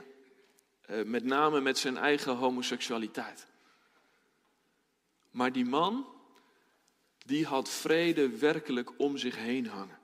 Uh, 0.90 1.04
met 1.04 1.24
name 1.24 1.60
met 1.60 1.78
zijn 1.78 1.96
eigen 1.96 2.36
homoseksualiteit. 2.36 3.46
Maar 5.30 5.52
die 5.52 5.64
man, 5.64 6.13
die 7.24 7.46
had 7.46 7.68
vrede 7.68 8.28
werkelijk 8.28 8.98
om 8.98 9.16
zich 9.16 9.36
heen 9.36 9.66
hangen. 9.66 9.98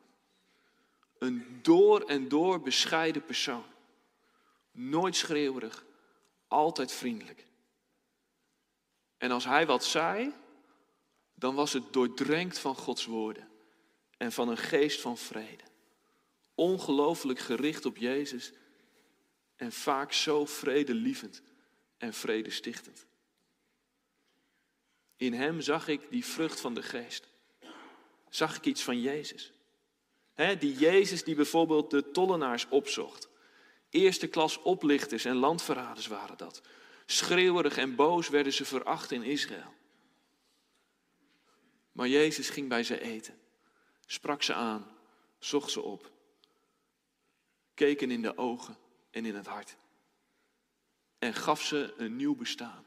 Een 1.18 1.58
door 1.62 2.00
en 2.00 2.28
door 2.28 2.60
bescheiden 2.60 3.24
persoon. 3.24 3.64
Nooit 4.70 5.16
schreeuwerig, 5.16 5.84
altijd 6.48 6.92
vriendelijk. 6.92 7.46
En 9.18 9.30
als 9.30 9.44
hij 9.44 9.66
wat 9.66 9.84
zei, 9.84 10.32
dan 11.34 11.54
was 11.54 11.72
het 11.72 11.92
doordrenkt 11.92 12.58
van 12.58 12.74
Gods 12.74 13.04
woorden 13.04 13.48
en 14.16 14.32
van 14.32 14.48
een 14.48 14.58
geest 14.58 15.00
van 15.00 15.18
vrede. 15.18 15.64
Ongelooflijk 16.54 17.38
gericht 17.38 17.86
op 17.86 17.96
Jezus 17.96 18.52
en 19.56 19.72
vaak 19.72 20.12
zo 20.12 20.46
vredelievend 20.46 21.42
en 21.98 22.14
vredestichtend. 22.14 23.06
In 25.20 25.32
hem 25.32 25.60
zag 25.60 25.88
ik 25.88 26.10
die 26.10 26.24
vrucht 26.24 26.60
van 26.60 26.74
de 26.74 26.82
geest. 26.82 27.28
Zag 28.28 28.56
ik 28.56 28.64
iets 28.64 28.82
van 28.82 29.00
Jezus. 29.00 29.52
die 30.58 30.74
Jezus 30.74 31.24
die 31.24 31.34
bijvoorbeeld 31.34 31.90
de 31.90 32.10
tollenaars 32.10 32.68
opzocht. 32.68 33.28
Eerste 33.90 34.26
klas 34.26 34.62
oplichters 34.62 35.24
en 35.24 35.36
landverraders 35.36 36.06
waren 36.06 36.36
dat. 36.36 36.62
Schreeuwerig 37.06 37.76
en 37.76 37.94
boos 37.94 38.28
werden 38.28 38.52
ze 38.52 38.64
veracht 38.64 39.10
in 39.10 39.22
Israël. 39.22 39.74
Maar 41.92 42.08
Jezus 42.08 42.50
ging 42.50 42.68
bij 42.68 42.82
ze 42.82 43.00
eten, 43.00 43.38
sprak 44.06 44.42
ze 44.42 44.54
aan, 44.54 44.96
zocht 45.38 45.70
ze 45.70 45.80
op, 45.80 46.10
keken 47.74 48.10
in 48.10 48.22
de 48.22 48.36
ogen 48.36 48.76
en 49.10 49.24
in 49.24 49.34
het 49.34 49.46
hart 49.46 49.76
en 51.18 51.34
gaf 51.34 51.62
ze 51.62 51.94
een 51.96 52.16
nieuw 52.16 52.34
bestaan, 52.34 52.86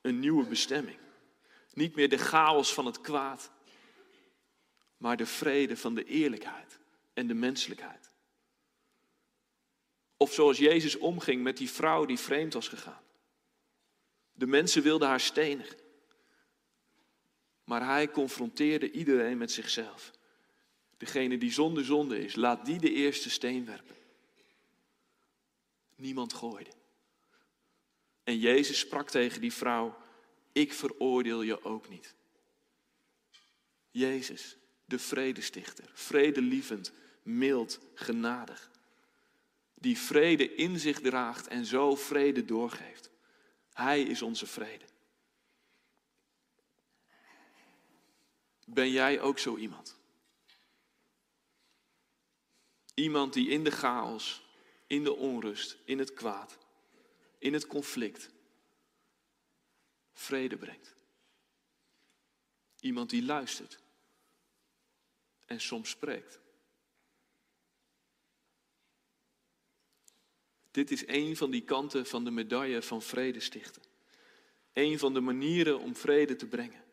een 0.00 0.18
nieuwe 0.18 0.46
bestemming. 0.46 0.98
Niet 1.76 1.94
meer 1.94 2.08
de 2.08 2.18
chaos 2.18 2.74
van 2.74 2.86
het 2.86 3.00
kwaad, 3.00 3.50
maar 4.96 5.16
de 5.16 5.26
vrede 5.26 5.76
van 5.76 5.94
de 5.94 6.04
eerlijkheid 6.04 6.78
en 7.14 7.26
de 7.26 7.34
menselijkheid. 7.34 8.10
Of 10.16 10.32
zoals 10.32 10.58
Jezus 10.58 10.96
omging 10.98 11.42
met 11.42 11.56
die 11.56 11.70
vrouw 11.70 12.04
die 12.04 12.18
vreemd 12.18 12.52
was 12.52 12.68
gegaan. 12.68 13.02
De 14.32 14.46
mensen 14.46 14.82
wilden 14.82 15.08
haar 15.08 15.20
stenigen. 15.20 15.78
Maar 17.64 17.84
hij 17.86 18.10
confronteerde 18.10 18.90
iedereen 18.90 19.38
met 19.38 19.52
zichzelf. 19.52 20.10
Degene 20.96 21.38
die 21.38 21.52
zonder 21.52 21.84
zonde 21.84 22.24
is, 22.24 22.34
laat 22.34 22.66
die 22.66 22.78
de 22.78 22.92
eerste 22.92 23.30
steen 23.30 23.64
werpen. 23.64 23.96
Niemand 25.94 26.32
gooide. 26.32 26.72
En 28.24 28.38
Jezus 28.38 28.78
sprak 28.78 29.10
tegen 29.10 29.40
die 29.40 29.52
vrouw, 29.52 30.04
ik 30.56 30.72
veroordeel 30.72 31.42
je 31.42 31.64
ook 31.64 31.88
niet. 31.88 32.14
Jezus, 33.90 34.56
de 34.84 34.98
vredestichter, 34.98 35.90
vredelievend, 35.92 36.92
mild, 37.22 37.80
genadig. 37.94 38.70
Die 39.74 39.98
vrede 39.98 40.54
in 40.54 40.78
zich 40.78 41.00
draagt 41.00 41.46
en 41.46 41.64
zo 41.64 41.94
vrede 41.94 42.44
doorgeeft. 42.44 43.10
Hij 43.72 44.02
is 44.02 44.22
onze 44.22 44.46
vrede. 44.46 44.84
Ben 48.66 48.90
jij 48.90 49.20
ook 49.20 49.38
zo 49.38 49.56
iemand? 49.56 49.98
Iemand 52.94 53.32
die 53.32 53.48
in 53.48 53.64
de 53.64 53.70
chaos, 53.70 54.42
in 54.86 55.04
de 55.04 55.14
onrust, 55.14 55.76
in 55.84 55.98
het 55.98 56.12
kwaad, 56.14 56.58
in 57.38 57.52
het 57.52 57.66
conflict 57.66 58.34
vrede 60.16 60.56
brengt. 60.56 60.94
Iemand 62.80 63.10
die 63.10 63.22
luistert 63.22 63.82
en 65.46 65.60
soms 65.60 65.90
spreekt. 65.90 66.40
Dit 70.70 70.90
is 70.90 71.06
een 71.06 71.36
van 71.36 71.50
die 71.50 71.62
kanten 71.62 72.06
van 72.06 72.24
de 72.24 72.30
medaille 72.30 72.82
van 72.82 73.02
vrede 73.02 73.40
stichten. 73.40 73.82
Een 74.72 74.98
van 74.98 75.14
de 75.14 75.20
manieren 75.20 75.80
om 75.80 75.96
vrede 75.96 76.36
te 76.36 76.46
brengen. 76.46 76.84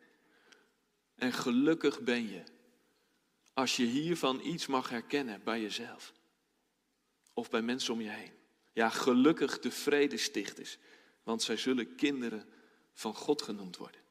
En 1.16 1.34
gelukkig 1.34 2.02
ben 2.02 2.30
je 2.30 2.44
als 3.54 3.76
je 3.76 3.86
hiervan 3.86 4.40
iets 4.44 4.68
mag 4.68 4.90
herkennen 4.90 5.44
bij 5.44 5.62
jezelf. 5.62 6.14
Of 7.34 7.50
bij 7.50 7.62
mensen 7.62 7.94
om 7.94 8.02
je 8.02 8.10
heen. 8.10 8.32
Ja, 8.74 8.90
gelukkig 8.90 9.60
de 9.60 9.72
vredestichters, 9.72 10.78
want 11.24 11.42
zij 11.42 11.58
zullen 11.58 11.96
kinderen 11.96 12.53
van 12.94 13.16
God 13.16 13.42
genoemd 13.42 13.78
worden. 13.78 14.02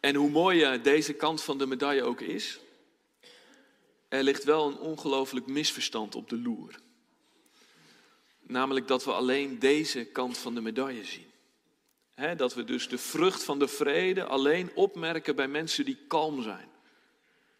En 0.00 0.14
hoe 0.14 0.30
mooi 0.30 0.80
deze 0.80 1.12
kant 1.12 1.42
van 1.42 1.58
de 1.58 1.66
medaille 1.66 2.02
ook 2.02 2.20
is, 2.20 2.60
er 4.08 4.22
ligt 4.22 4.44
wel 4.44 4.66
een 4.66 4.78
ongelooflijk 4.78 5.46
misverstand 5.46 6.14
op 6.14 6.28
de 6.28 6.38
loer. 6.38 6.80
Namelijk 8.40 8.88
dat 8.88 9.04
we 9.04 9.12
alleen 9.12 9.58
deze 9.58 10.04
kant 10.04 10.38
van 10.38 10.54
de 10.54 10.60
medaille 10.60 11.04
zien. 11.04 11.32
dat 12.36 12.54
we 12.54 12.64
dus 12.64 12.88
de 12.88 12.98
vrucht 12.98 13.44
van 13.44 13.58
de 13.58 13.68
vrede 13.68 14.24
alleen 14.24 14.70
opmerken 14.74 15.36
bij 15.36 15.48
mensen 15.48 15.84
die 15.84 15.98
kalm 16.08 16.42
zijn, 16.42 16.68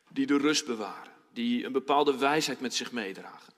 die 0.09 0.27
de 0.27 0.39
rust 0.39 0.67
bewaren, 0.67 1.13
die 1.33 1.65
een 1.65 1.73
bepaalde 1.73 2.19
wijsheid 2.19 2.61
met 2.61 2.75
zich 2.75 2.93
meedragen, 2.93 3.54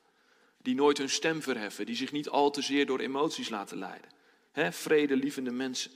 die 0.67 0.75
nooit 0.75 0.99
hun 0.99 1.11
stem 1.11 1.43
verheffen, 1.43 1.87
die 1.87 1.97
zich 1.97 2.13
niet 2.13 2.29
al 2.29 2.51
te 2.51 2.63
zeer 2.63 2.87
door 2.87 3.01
emoties 3.01 3.49
laten 3.49 3.79
leiden. 3.79 4.11
He, 4.53 4.73
vredelievende 4.73 5.51
mensen. 5.51 5.91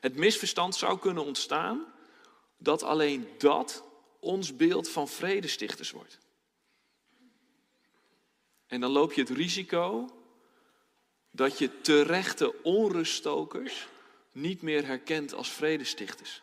Het 0.00 0.16
misverstand 0.16 0.74
zou 0.74 0.98
kunnen 0.98 1.24
ontstaan 1.24 1.84
dat 2.56 2.82
alleen 2.82 3.28
dat 3.38 3.84
ons 4.20 4.56
beeld 4.56 4.88
van 4.88 5.08
vredestichters 5.08 5.90
wordt. 5.90 6.18
En 8.66 8.80
dan 8.80 8.90
loop 8.90 9.12
je 9.12 9.20
het 9.20 9.30
risico 9.30 10.10
dat 11.30 11.58
je 11.58 11.80
terechte 11.80 12.62
onruststokers 12.62 13.88
niet 14.32 14.62
meer 14.62 14.86
herkent 14.86 15.34
als 15.34 15.50
vredestichters. 15.50 16.42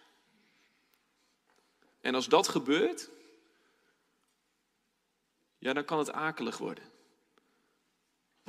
En 2.02 2.16
als 2.16 2.28
dat 2.28 2.48
gebeurt, 2.48 3.10
ja, 5.58 5.74
dan 5.74 5.86
kan 5.86 5.98
het 6.00 6.12
akelig 6.12 6.58
worden. 6.58 6.89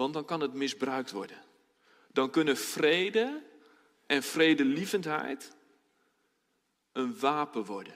Want 0.01 0.15
dan 0.15 0.25
kan 0.25 0.41
het 0.41 0.55
misbruikt 0.55 1.11
worden. 1.11 1.37
Dan 2.13 2.31
kunnen 2.31 2.57
vrede 2.57 3.43
en 4.07 4.23
vredelievendheid 4.23 5.57
een 6.93 7.19
wapen 7.19 7.65
worden 7.65 7.95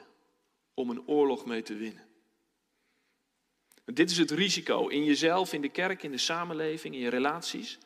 om 0.74 0.90
een 0.90 1.08
oorlog 1.08 1.44
mee 1.44 1.62
te 1.62 1.74
winnen. 1.74 2.06
Dit 3.84 4.10
is 4.10 4.18
het 4.18 4.30
risico 4.30 4.88
in 4.88 5.04
jezelf, 5.04 5.52
in 5.52 5.60
de 5.60 5.68
kerk, 5.68 6.02
in 6.02 6.10
de 6.10 6.18
samenleving, 6.18 6.94
in 6.94 7.00
je 7.00 7.08
relaties. 7.08 7.78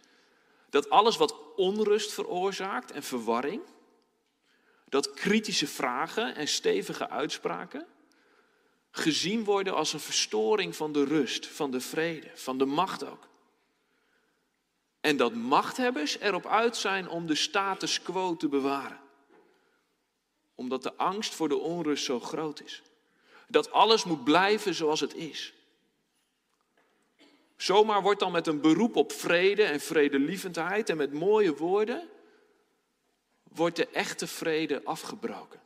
Dat 0.70 0.90
alles 0.90 1.16
wat 1.16 1.54
onrust 1.56 2.12
veroorzaakt 2.12 2.90
en 2.90 3.02
verwarring, 3.02 3.62
dat 4.88 5.14
kritische 5.14 5.66
vragen 5.66 6.34
en 6.34 6.48
stevige 6.48 7.08
uitspraken 7.08 7.86
gezien 8.90 9.44
worden 9.44 9.74
als 9.74 9.92
een 9.92 10.00
verstoring 10.00 10.76
van 10.76 10.92
de 10.92 11.04
rust, 11.04 11.46
van 11.46 11.70
de 11.70 11.80
vrede, 11.80 12.30
van 12.34 12.58
de 12.58 12.66
macht 12.66 13.04
ook. 13.04 13.28
En 15.00 15.16
dat 15.16 15.34
machthebbers 15.34 16.18
erop 16.18 16.46
uit 16.46 16.76
zijn 16.76 17.08
om 17.08 17.26
de 17.26 17.34
status 17.34 18.02
quo 18.02 18.36
te 18.36 18.48
bewaren. 18.48 19.00
Omdat 20.54 20.82
de 20.82 20.94
angst 20.96 21.34
voor 21.34 21.48
de 21.48 21.56
onrust 21.56 22.04
zo 22.04 22.20
groot 22.20 22.62
is. 22.62 22.82
Dat 23.48 23.70
alles 23.70 24.04
moet 24.04 24.24
blijven 24.24 24.74
zoals 24.74 25.00
het 25.00 25.14
is. 25.14 25.52
Zomaar 27.56 28.02
wordt 28.02 28.20
dan 28.20 28.32
met 28.32 28.46
een 28.46 28.60
beroep 28.60 28.96
op 28.96 29.12
vrede 29.12 29.64
en 29.64 29.80
vredelievendheid 29.80 30.88
en 30.88 30.96
met 30.96 31.12
mooie 31.12 31.54
woorden, 31.54 32.08
wordt 33.42 33.76
de 33.76 33.88
echte 33.88 34.26
vrede 34.26 34.84
afgebroken. 34.84 35.60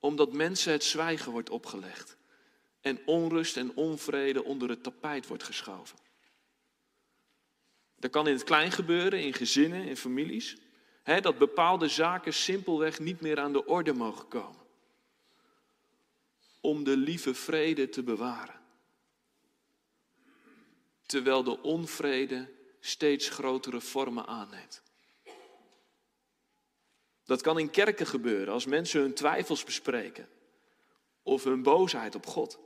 Omdat 0.00 0.32
mensen 0.32 0.72
het 0.72 0.84
zwijgen 0.84 1.32
wordt 1.32 1.50
opgelegd 1.50 2.16
en 2.80 3.00
onrust 3.06 3.56
en 3.56 3.76
onvrede 3.76 4.44
onder 4.44 4.68
het 4.68 4.82
tapijt 4.82 5.26
wordt 5.26 5.42
geschoven. 5.42 5.98
Dat 8.02 8.10
kan 8.10 8.26
in 8.26 8.32
het 8.32 8.44
klein 8.44 8.72
gebeuren, 8.72 9.20
in 9.20 9.32
gezinnen, 9.32 9.84
in 9.84 9.96
families. 9.96 10.56
dat 11.04 11.38
bepaalde 11.38 11.88
zaken 11.88 12.34
simpelweg 12.34 12.98
niet 12.98 13.20
meer 13.20 13.40
aan 13.40 13.52
de 13.52 13.66
orde 13.66 13.92
mogen 13.92 14.28
komen. 14.28 14.60
Om 16.60 16.84
de 16.84 16.96
lieve 16.96 17.34
vrede 17.34 17.88
te 17.88 18.02
bewaren. 18.02 18.60
Terwijl 21.06 21.42
de 21.42 21.62
onvrede 21.62 22.48
steeds 22.80 23.28
grotere 23.28 23.80
vormen 23.80 24.26
aanneemt. 24.26 24.82
Dat 27.24 27.40
kan 27.40 27.58
in 27.58 27.70
kerken 27.70 28.06
gebeuren 28.06 28.54
als 28.54 28.66
mensen 28.66 29.00
hun 29.00 29.14
twijfels 29.14 29.64
bespreken 29.64 30.28
of 31.22 31.44
hun 31.44 31.62
boosheid 31.62 32.14
op 32.14 32.26
God. 32.26 32.58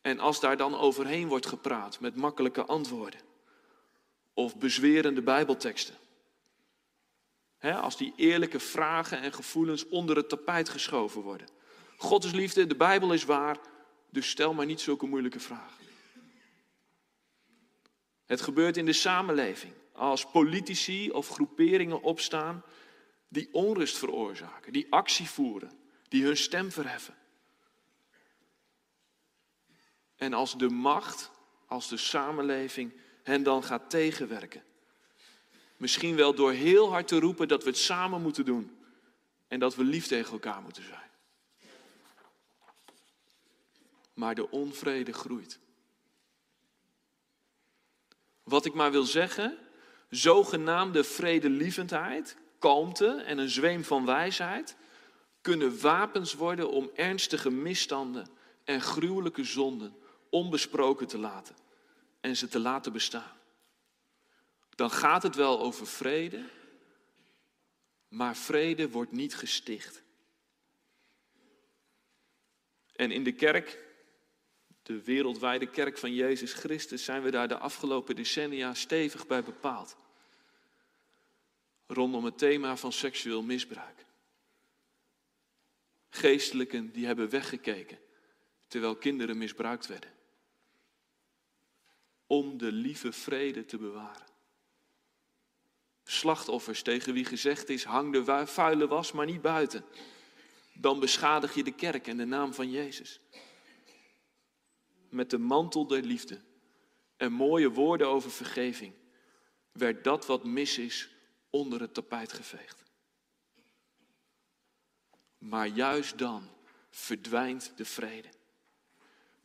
En 0.00 0.18
als 0.18 0.40
daar 0.40 0.56
dan 0.56 0.74
overheen 0.74 1.28
wordt 1.28 1.46
gepraat 1.46 2.00
met 2.00 2.16
makkelijke 2.16 2.64
antwoorden 2.64 3.28
of 4.34 4.58
bezwerende 4.58 5.22
Bijbelteksten. 5.22 5.94
als 7.60 7.96
die 7.96 8.12
eerlijke 8.16 8.60
vragen 8.60 9.20
en 9.20 9.32
gevoelens 9.32 9.88
onder 9.88 10.16
het 10.16 10.28
tapijt 10.28 10.68
geschoven 10.68 11.22
worden. 11.22 11.48
God 11.96 12.24
is 12.24 12.32
liefde, 12.32 12.66
de 12.66 12.76
Bijbel 12.76 13.12
is 13.12 13.24
waar, 13.24 13.58
dus 14.10 14.30
stel 14.30 14.54
maar 14.54 14.66
niet 14.66 14.80
zulke 14.80 15.06
moeilijke 15.06 15.40
vragen. 15.40 15.84
Het 18.26 18.40
gebeurt 18.40 18.76
in 18.76 18.86
de 18.86 18.92
samenleving 18.92 19.72
als 19.92 20.30
politici 20.30 21.10
of 21.10 21.28
groeperingen 21.28 22.02
opstaan 22.02 22.62
die 23.28 23.48
onrust 23.52 23.98
veroorzaken, 23.98 24.72
die 24.72 24.86
actie 24.90 25.28
voeren, 25.28 25.72
die 26.08 26.24
hun 26.24 26.36
stem 26.36 26.70
verheffen. 26.70 27.14
En 30.16 30.32
als 30.32 30.58
de 30.58 30.68
macht, 30.68 31.30
als 31.66 31.88
de 31.88 31.96
samenleving 31.96 32.92
hen 33.22 33.42
dan 33.42 33.64
gaat 33.64 33.90
tegenwerken. 33.90 34.62
Misschien 35.76 36.16
wel 36.16 36.34
door 36.34 36.52
heel 36.52 36.90
hard 36.90 37.08
te 37.08 37.18
roepen 37.18 37.48
dat 37.48 37.62
we 37.62 37.68
het 37.68 37.78
samen 37.78 38.22
moeten 38.22 38.44
doen 38.44 38.78
en 39.48 39.58
dat 39.58 39.74
we 39.74 39.84
lief 39.84 40.06
tegen 40.06 40.32
elkaar 40.32 40.62
moeten 40.62 40.82
zijn. 40.82 41.10
Maar 44.14 44.34
de 44.34 44.50
onvrede 44.50 45.12
groeit. 45.12 45.58
Wat 48.42 48.64
ik 48.64 48.74
maar 48.74 48.90
wil 48.90 49.04
zeggen, 49.04 49.58
zogenaamde 50.10 51.04
vredelievendheid, 51.04 52.36
kalmte 52.58 53.06
en 53.06 53.38
een 53.38 53.48
zweem 53.48 53.84
van 53.84 54.04
wijsheid 54.04 54.76
kunnen 55.40 55.80
wapens 55.80 56.34
worden 56.34 56.70
om 56.70 56.90
ernstige 56.94 57.50
misstanden 57.50 58.28
en 58.64 58.80
gruwelijke 58.80 59.44
zonden 59.44 59.94
onbesproken 60.28 61.06
te 61.06 61.18
laten 61.18 61.54
en 62.20 62.36
ze 62.36 62.48
te 62.48 62.58
laten 62.58 62.92
bestaan. 62.92 63.38
Dan 64.74 64.90
gaat 64.90 65.22
het 65.22 65.34
wel 65.34 65.60
over 65.60 65.86
vrede, 65.86 66.44
maar 68.08 68.36
vrede 68.36 68.90
wordt 68.90 69.12
niet 69.12 69.34
gesticht. 69.34 70.02
En 72.94 73.10
in 73.10 73.24
de 73.24 73.32
kerk, 73.32 73.78
de 74.82 75.02
wereldwijde 75.02 75.66
kerk 75.66 75.98
van 75.98 76.14
Jezus 76.14 76.52
Christus, 76.52 77.04
zijn 77.04 77.22
we 77.22 77.30
daar 77.30 77.48
de 77.48 77.58
afgelopen 77.58 78.16
decennia 78.16 78.74
stevig 78.74 79.26
bij 79.26 79.42
bepaald. 79.42 79.96
Rondom 81.86 82.24
het 82.24 82.38
thema 82.38 82.76
van 82.76 82.92
seksueel 82.92 83.42
misbruik. 83.42 84.04
Geestelijken 86.10 86.92
die 86.92 87.06
hebben 87.06 87.28
weggekeken 87.28 87.98
terwijl 88.66 88.96
kinderen 88.96 89.38
misbruikt 89.38 89.86
werden. 89.86 90.10
Om 92.30 92.58
de 92.58 92.72
lieve 92.72 93.12
vrede 93.12 93.64
te 93.64 93.78
bewaren. 93.78 94.26
Slachtoffers 96.04 96.82
tegen 96.82 97.12
wie 97.12 97.24
gezegd 97.24 97.68
is: 97.68 97.84
hang 97.84 98.12
de 98.12 98.46
vuile 98.46 98.88
was 98.88 99.12
maar 99.12 99.26
niet 99.26 99.42
buiten. 99.42 99.84
Dan 100.72 101.00
beschadig 101.00 101.54
je 101.54 101.64
de 101.64 101.74
kerk 101.74 102.06
en 102.06 102.16
de 102.16 102.24
naam 102.24 102.54
van 102.54 102.70
Jezus. 102.70 103.20
Met 105.08 105.30
de 105.30 105.38
mantel 105.38 105.86
der 105.86 106.02
liefde 106.02 106.40
en 107.16 107.32
mooie 107.32 107.70
woorden 107.70 108.08
over 108.08 108.30
vergeving 108.30 108.94
werd 109.72 110.04
dat 110.04 110.26
wat 110.26 110.44
mis 110.44 110.78
is 110.78 111.10
onder 111.50 111.80
het 111.80 111.94
tapijt 111.94 112.32
geveegd. 112.32 112.82
Maar 115.38 115.66
juist 115.66 116.18
dan 116.18 116.48
verdwijnt 116.90 117.72
de 117.76 117.84
vrede. 117.84 118.28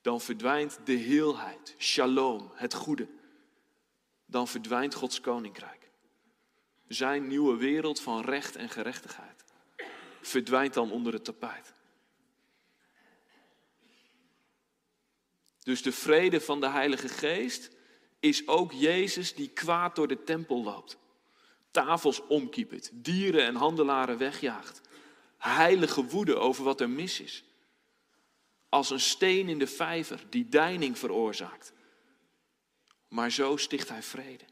Dan 0.06 0.22
verdwijnt 0.22 0.80
de 0.84 0.94
heelheid, 0.94 1.76
shalom, 1.78 2.52
het 2.54 2.74
goede. 2.74 3.08
Dan 4.26 4.48
verdwijnt 4.48 4.94
Gods 4.94 5.22
koninkrijk. 5.22 5.90
Zijn 6.88 7.28
nieuwe 7.28 7.58
wereld 7.58 8.00
van 8.00 8.22
recht 8.22 8.56
en 8.56 8.70
gerechtigheid 8.70 9.44
verdwijnt 10.22 10.74
dan 10.74 10.92
onder 10.92 11.14
het 11.14 11.24
tapijt. 11.24 11.74
Dus 15.60 15.82
de 15.82 15.92
vrede 15.92 16.42
van 16.42 16.60
de 16.60 16.70
Heilige 16.70 17.10
Geest 17.10 17.72
is 18.20 18.48
ook 18.48 18.72
Jezus 18.72 19.34
die 19.34 19.50
kwaad 19.50 19.96
door 19.96 20.08
de 20.08 20.24
tempel 20.24 20.64
loopt. 20.64 20.98
Tafels 21.72 22.28
omkiepert, 22.28 22.90
dieren 22.94 23.46
en 23.46 23.56
handelaren 23.56 24.18
wegjaagt. 24.18 24.82
Heilige 25.38 26.04
woede 26.06 26.36
over 26.36 26.64
wat 26.64 26.82
er 26.82 26.90
mis 26.90 27.20
is. 27.20 27.44
Als 28.76 28.90
een 28.90 29.00
steen 29.00 29.50
in 29.50 29.60
de 29.60 29.68
vijver 29.68 30.24
die 30.30 30.50
deining 30.50 30.98
veroorzaakt. 30.98 31.74
Maar 33.08 33.32
zo 33.32 33.58
sticht 33.58 33.90
hij 33.90 34.04
vrede. 34.04 34.44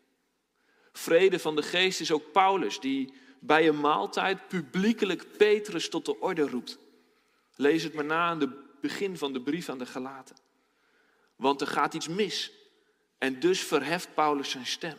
Vrede 0.92 1.40
van 1.40 1.56
de 1.56 1.62
geest 1.62 2.00
is 2.00 2.12
ook 2.12 2.32
Paulus, 2.32 2.80
die 2.80 3.14
bij 3.40 3.68
een 3.68 3.80
maaltijd 3.80 4.48
publiekelijk 4.48 5.38
Petrus 5.38 5.90
tot 5.90 6.06
de 6.06 6.20
orde 6.20 6.50
roept. 6.50 6.78
Lees 7.56 7.84
het 7.84 7.94
maar 7.94 8.06
na 8.06 8.28
aan 8.28 8.40
het 8.40 8.82
begin 8.82 9.18
van 9.18 9.34
de 9.34 9.42
brief 9.42 9.70
aan 9.70 9.78
de 9.78 9.86
Galaten. 9.86 10.36
Want 11.36 11.62
er 11.62 11.68
gaat 11.68 11.94
iets 11.94 12.08
mis. 12.08 12.52
En 13.18 13.40
dus 13.40 13.60
verheft 13.60 14.14
Paulus 14.14 14.50
zijn 14.50 14.66
stem. 14.66 14.98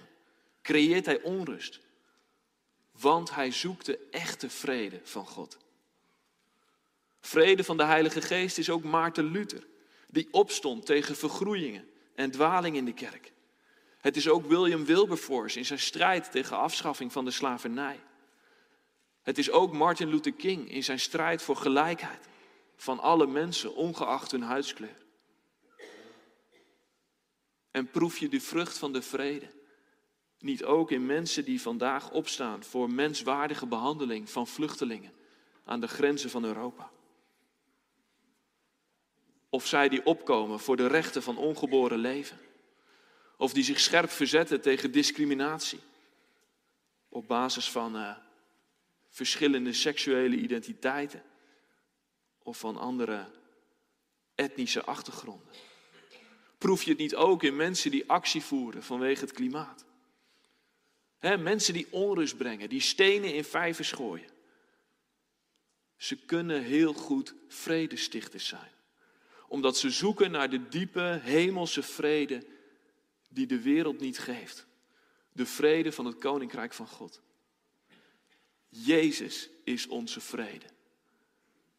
Creëert 0.63 1.07
hij 1.07 1.23
onrust. 1.23 1.81
Want 2.91 3.35
hij 3.35 3.51
zoekt 3.51 3.87
de 3.87 4.09
echte 4.11 4.51
vrede 4.51 5.01
van 5.03 5.27
God. 5.27 5.64
Vrede 7.27 7.65
van 7.65 7.77
de 7.77 7.85
Heilige 7.85 8.21
Geest 8.21 8.59
is 8.59 8.71
ook 8.71 8.83
Maarten 8.83 9.25
Luther, 9.25 9.67
die 10.09 10.29
opstond 10.31 10.87
tegen 10.87 11.17
vergroeiingen 11.17 11.89
en 12.15 12.31
dwaling 12.31 12.77
in 12.77 12.85
de 12.85 12.93
kerk. 12.93 13.33
Het 13.99 14.17
is 14.17 14.29
ook 14.29 14.47
William 14.47 14.85
Wilberforce 14.85 15.59
in 15.59 15.65
zijn 15.65 15.79
strijd 15.79 16.31
tegen 16.31 16.57
afschaffing 16.57 17.13
van 17.13 17.25
de 17.25 17.31
slavernij. 17.31 18.01
Het 19.23 19.39
is 19.39 19.51
ook 19.51 19.73
Martin 19.73 20.09
Luther 20.09 20.33
King 20.33 20.71
in 20.71 20.85
zijn 20.85 21.01
strijd 21.01 21.43
voor 21.43 21.57
gelijkheid 21.57 22.29
van 22.77 23.01
alle 23.01 23.27
mensen, 23.27 23.75
ongeacht 23.75 24.31
hun 24.31 24.43
huidskleur. 24.43 25.05
En 27.71 27.91
proef 27.91 28.19
je 28.19 28.29
de 28.29 28.41
vrucht 28.41 28.79
van 28.79 28.93
de 28.93 29.03
vrede 29.03 29.51
niet 30.39 30.65
ook 30.65 30.91
in 30.91 31.07
mensen 31.07 31.45
die 31.45 31.61
vandaag 31.61 32.11
opstaan 32.11 32.65
voor 32.65 32.91
menswaardige 32.91 33.67
behandeling 33.67 34.31
van 34.31 34.47
vluchtelingen 34.47 35.13
aan 35.65 35.81
de 35.81 35.89
grenzen 35.89 36.31
van 36.31 36.45
Europa? 36.45 36.93
Of 39.55 39.67
zij 39.67 39.89
die 39.89 40.07
opkomen 40.07 40.61
voor 40.61 40.77
de 40.77 40.87
rechten 40.87 41.23
van 41.23 41.37
ongeboren 41.37 41.99
leven? 41.99 42.39
Of 43.37 43.53
die 43.53 43.65
zich 43.65 43.81
scherp 43.81 44.11
verzetten 44.11 44.61
tegen 44.61 44.93
discriminatie 44.93 45.81
op 47.09 47.29
basis 47.29 47.71
van 47.71 47.97
uh, 47.97 48.17
verschillende 49.09 49.73
seksuele 49.73 50.37
identiteiten 50.37 51.23
of 52.43 52.59
van 52.59 52.77
andere 52.77 53.31
etnische 54.35 54.85
achtergronden. 54.85 55.55
Proef 56.59 56.83
je 56.83 56.91
het 56.91 56.99
niet 56.99 57.15
ook 57.15 57.43
in 57.43 57.57
mensen 57.57 57.91
die 57.91 58.11
actie 58.11 58.43
voeren 58.43 58.83
vanwege 58.83 59.21
het 59.21 59.33
klimaat? 59.33 59.85
Mensen 61.21 61.75
die 61.75 61.87
onrust 61.91 62.37
brengen, 62.37 62.69
die 62.69 62.81
stenen 62.81 63.35
in 63.35 63.45
vijvers 63.45 63.93
gooien. 63.93 64.31
Ze 65.97 66.17
kunnen 66.17 66.63
heel 66.63 66.93
goed 66.93 67.35
vredestichters 67.49 68.47
zijn. 68.47 68.74
Omdat 69.55 69.77
ze 69.77 69.91
zoeken 69.91 70.31
naar 70.31 70.51
de 70.51 70.69
diepe 70.69 71.21
hemelse 71.23 71.83
vrede 71.83 72.47
die 73.29 73.47
de 73.47 73.61
wereld 73.61 74.01
niet 74.01 74.19
geeft. 74.19 74.67
De 75.33 75.47
vrede 75.47 75.93
van 75.93 76.05
het 76.05 76.19
koninkrijk 76.19 76.73
van 76.73 76.87
God. 76.87 77.21
Jezus 78.69 79.49
is 79.65 79.87
onze 79.87 80.21
vrede. 80.21 80.67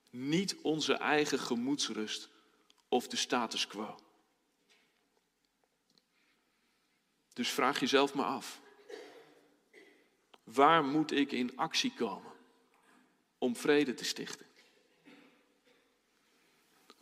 Niet 0.10 0.56
onze 0.62 0.94
eigen 0.94 1.40
gemoedsrust 1.40 2.30
of 2.88 3.08
de 3.08 3.16
status 3.16 3.68
quo. 3.68 4.00
Dus 7.34 7.50
vraag 7.50 7.80
jezelf 7.80 8.14
maar 8.14 8.26
af. 8.26 8.62
Waar 10.44 10.84
moet 10.84 11.12
ik 11.12 11.32
in 11.32 11.58
actie 11.58 11.94
komen 11.94 12.32
om 13.38 13.56
vrede 13.56 13.94
te 13.94 14.06
stichten? 14.06 14.46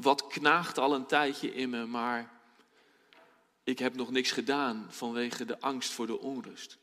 Wat 0.03 0.27
knaagt 0.27 0.77
al 0.77 0.93
een 0.93 1.05
tijdje 1.05 1.53
in 1.53 1.69
me, 1.69 1.85
maar 1.85 2.41
ik 3.63 3.79
heb 3.79 3.95
nog 3.95 4.11
niks 4.11 4.31
gedaan 4.31 4.87
vanwege 4.89 5.45
de 5.45 5.59
angst 5.59 5.91
voor 5.91 6.07
de 6.07 6.19
onrust. 6.19 6.77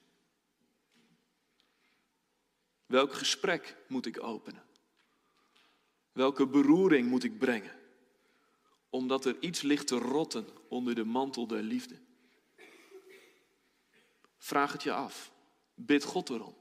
Welk 2.86 3.12
gesprek 3.12 3.76
moet 3.86 4.06
ik 4.06 4.22
openen? 4.22 4.62
Welke 6.12 6.46
beroering 6.46 7.08
moet 7.08 7.24
ik 7.24 7.38
brengen? 7.38 7.78
Omdat 8.90 9.24
er 9.24 9.36
iets 9.40 9.60
ligt 9.62 9.86
te 9.86 9.98
rotten 9.98 10.46
onder 10.68 10.94
de 10.94 11.04
mantel 11.04 11.46
der 11.46 11.62
liefde. 11.62 11.98
Vraag 14.38 14.72
het 14.72 14.82
je 14.82 14.92
af. 14.92 15.32
Bid 15.74 16.04
God 16.04 16.30
erom. 16.30 16.54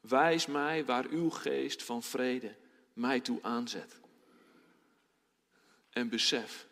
Wijs 0.00 0.46
mij 0.46 0.84
waar 0.84 1.06
uw 1.06 1.30
geest 1.30 1.82
van 1.82 2.02
vrede 2.02 2.56
mij 2.92 3.20
toe 3.20 3.38
aanzet. 3.42 4.04
En 5.96 6.08
besef, 6.08 6.66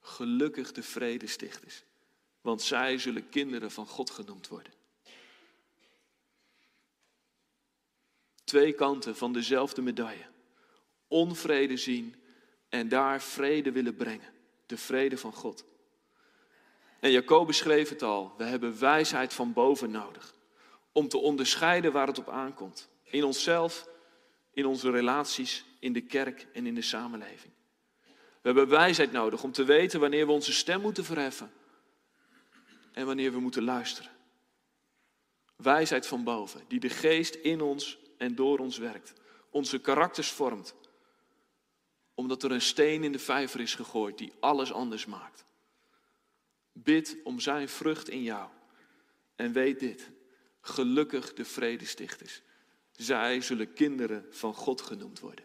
gelukkig 0.00 0.72
de 0.72 0.82
vredestichters, 0.82 1.84
want 2.40 2.62
zij 2.62 2.98
zullen 2.98 3.28
kinderen 3.28 3.70
van 3.70 3.86
God 3.86 4.10
genoemd 4.10 4.48
worden. 4.48 4.72
Twee 8.44 8.72
kanten 8.72 9.16
van 9.16 9.32
dezelfde 9.32 9.82
medaille. 9.82 10.26
onvrede 11.08 11.76
zien 11.76 12.14
en 12.68 12.88
daar 12.88 13.22
vrede 13.22 13.72
willen 13.72 13.96
brengen. 13.96 14.32
De 14.66 14.76
vrede 14.76 15.18
van 15.18 15.32
God. 15.32 15.64
En 17.00 17.10
Jacobus 17.10 17.56
schreef 17.56 17.88
het 17.88 18.02
al, 18.02 18.34
we 18.36 18.44
hebben 18.44 18.78
wijsheid 18.78 19.34
van 19.34 19.52
boven 19.52 19.90
nodig. 19.90 20.34
Om 20.92 21.08
te 21.08 21.18
onderscheiden 21.18 21.92
waar 21.92 22.06
het 22.06 22.18
op 22.18 22.28
aankomt. 22.28 22.88
In 23.02 23.24
onszelf, 23.24 23.88
in 24.52 24.66
onze 24.66 24.90
relaties, 24.90 25.64
in 25.78 25.92
de 25.92 26.02
kerk 26.02 26.46
en 26.52 26.66
in 26.66 26.74
de 26.74 26.82
samenleving. 26.82 27.58
We 28.40 28.48
hebben 28.48 28.68
wijsheid 28.68 29.12
nodig 29.12 29.42
om 29.42 29.52
te 29.52 29.64
weten 29.64 30.00
wanneer 30.00 30.26
we 30.26 30.32
onze 30.32 30.52
stem 30.52 30.80
moeten 30.80 31.04
verheffen 31.04 31.52
en 32.92 33.06
wanneer 33.06 33.32
we 33.32 33.40
moeten 33.40 33.62
luisteren. 33.62 34.10
Wijsheid 35.56 36.06
van 36.06 36.24
boven, 36.24 36.64
die 36.68 36.80
de 36.80 36.88
geest 36.88 37.34
in 37.34 37.60
ons 37.60 37.98
en 38.18 38.34
door 38.34 38.58
ons 38.58 38.78
werkt, 38.78 39.12
onze 39.50 39.78
karakters 39.78 40.30
vormt, 40.30 40.74
omdat 42.14 42.42
er 42.42 42.52
een 42.52 42.60
steen 42.60 43.04
in 43.04 43.12
de 43.12 43.18
vijver 43.18 43.60
is 43.60 43.74
gegooid 43.74 44.18
die 44.18 44.32
alles 44.40 44.72
anders 44.72 45.06
maakt. 45.06 45.44
Bid 46.72 47.16
om 47.24 47.40
zijn 47.40 47.68
vrucht 47.68 48.08
in 48.08 48.22
jou 48.22 48.48
en 49.36 49.52
weet 49.52 49.80
dit, 49.80 50.10
gelukkig 50.60 51.34
de 51.34 51.44
vredestichters. 51.44 52.42
Zij 52.92 53.40
zullen 53.40 53.72
kinderen 53.72 54.26
van 54.30 54.54
God 54.54 54.80
genoemd 54.80 55.20
worden. 55.20 55.44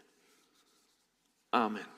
Amen. 1.48 1.95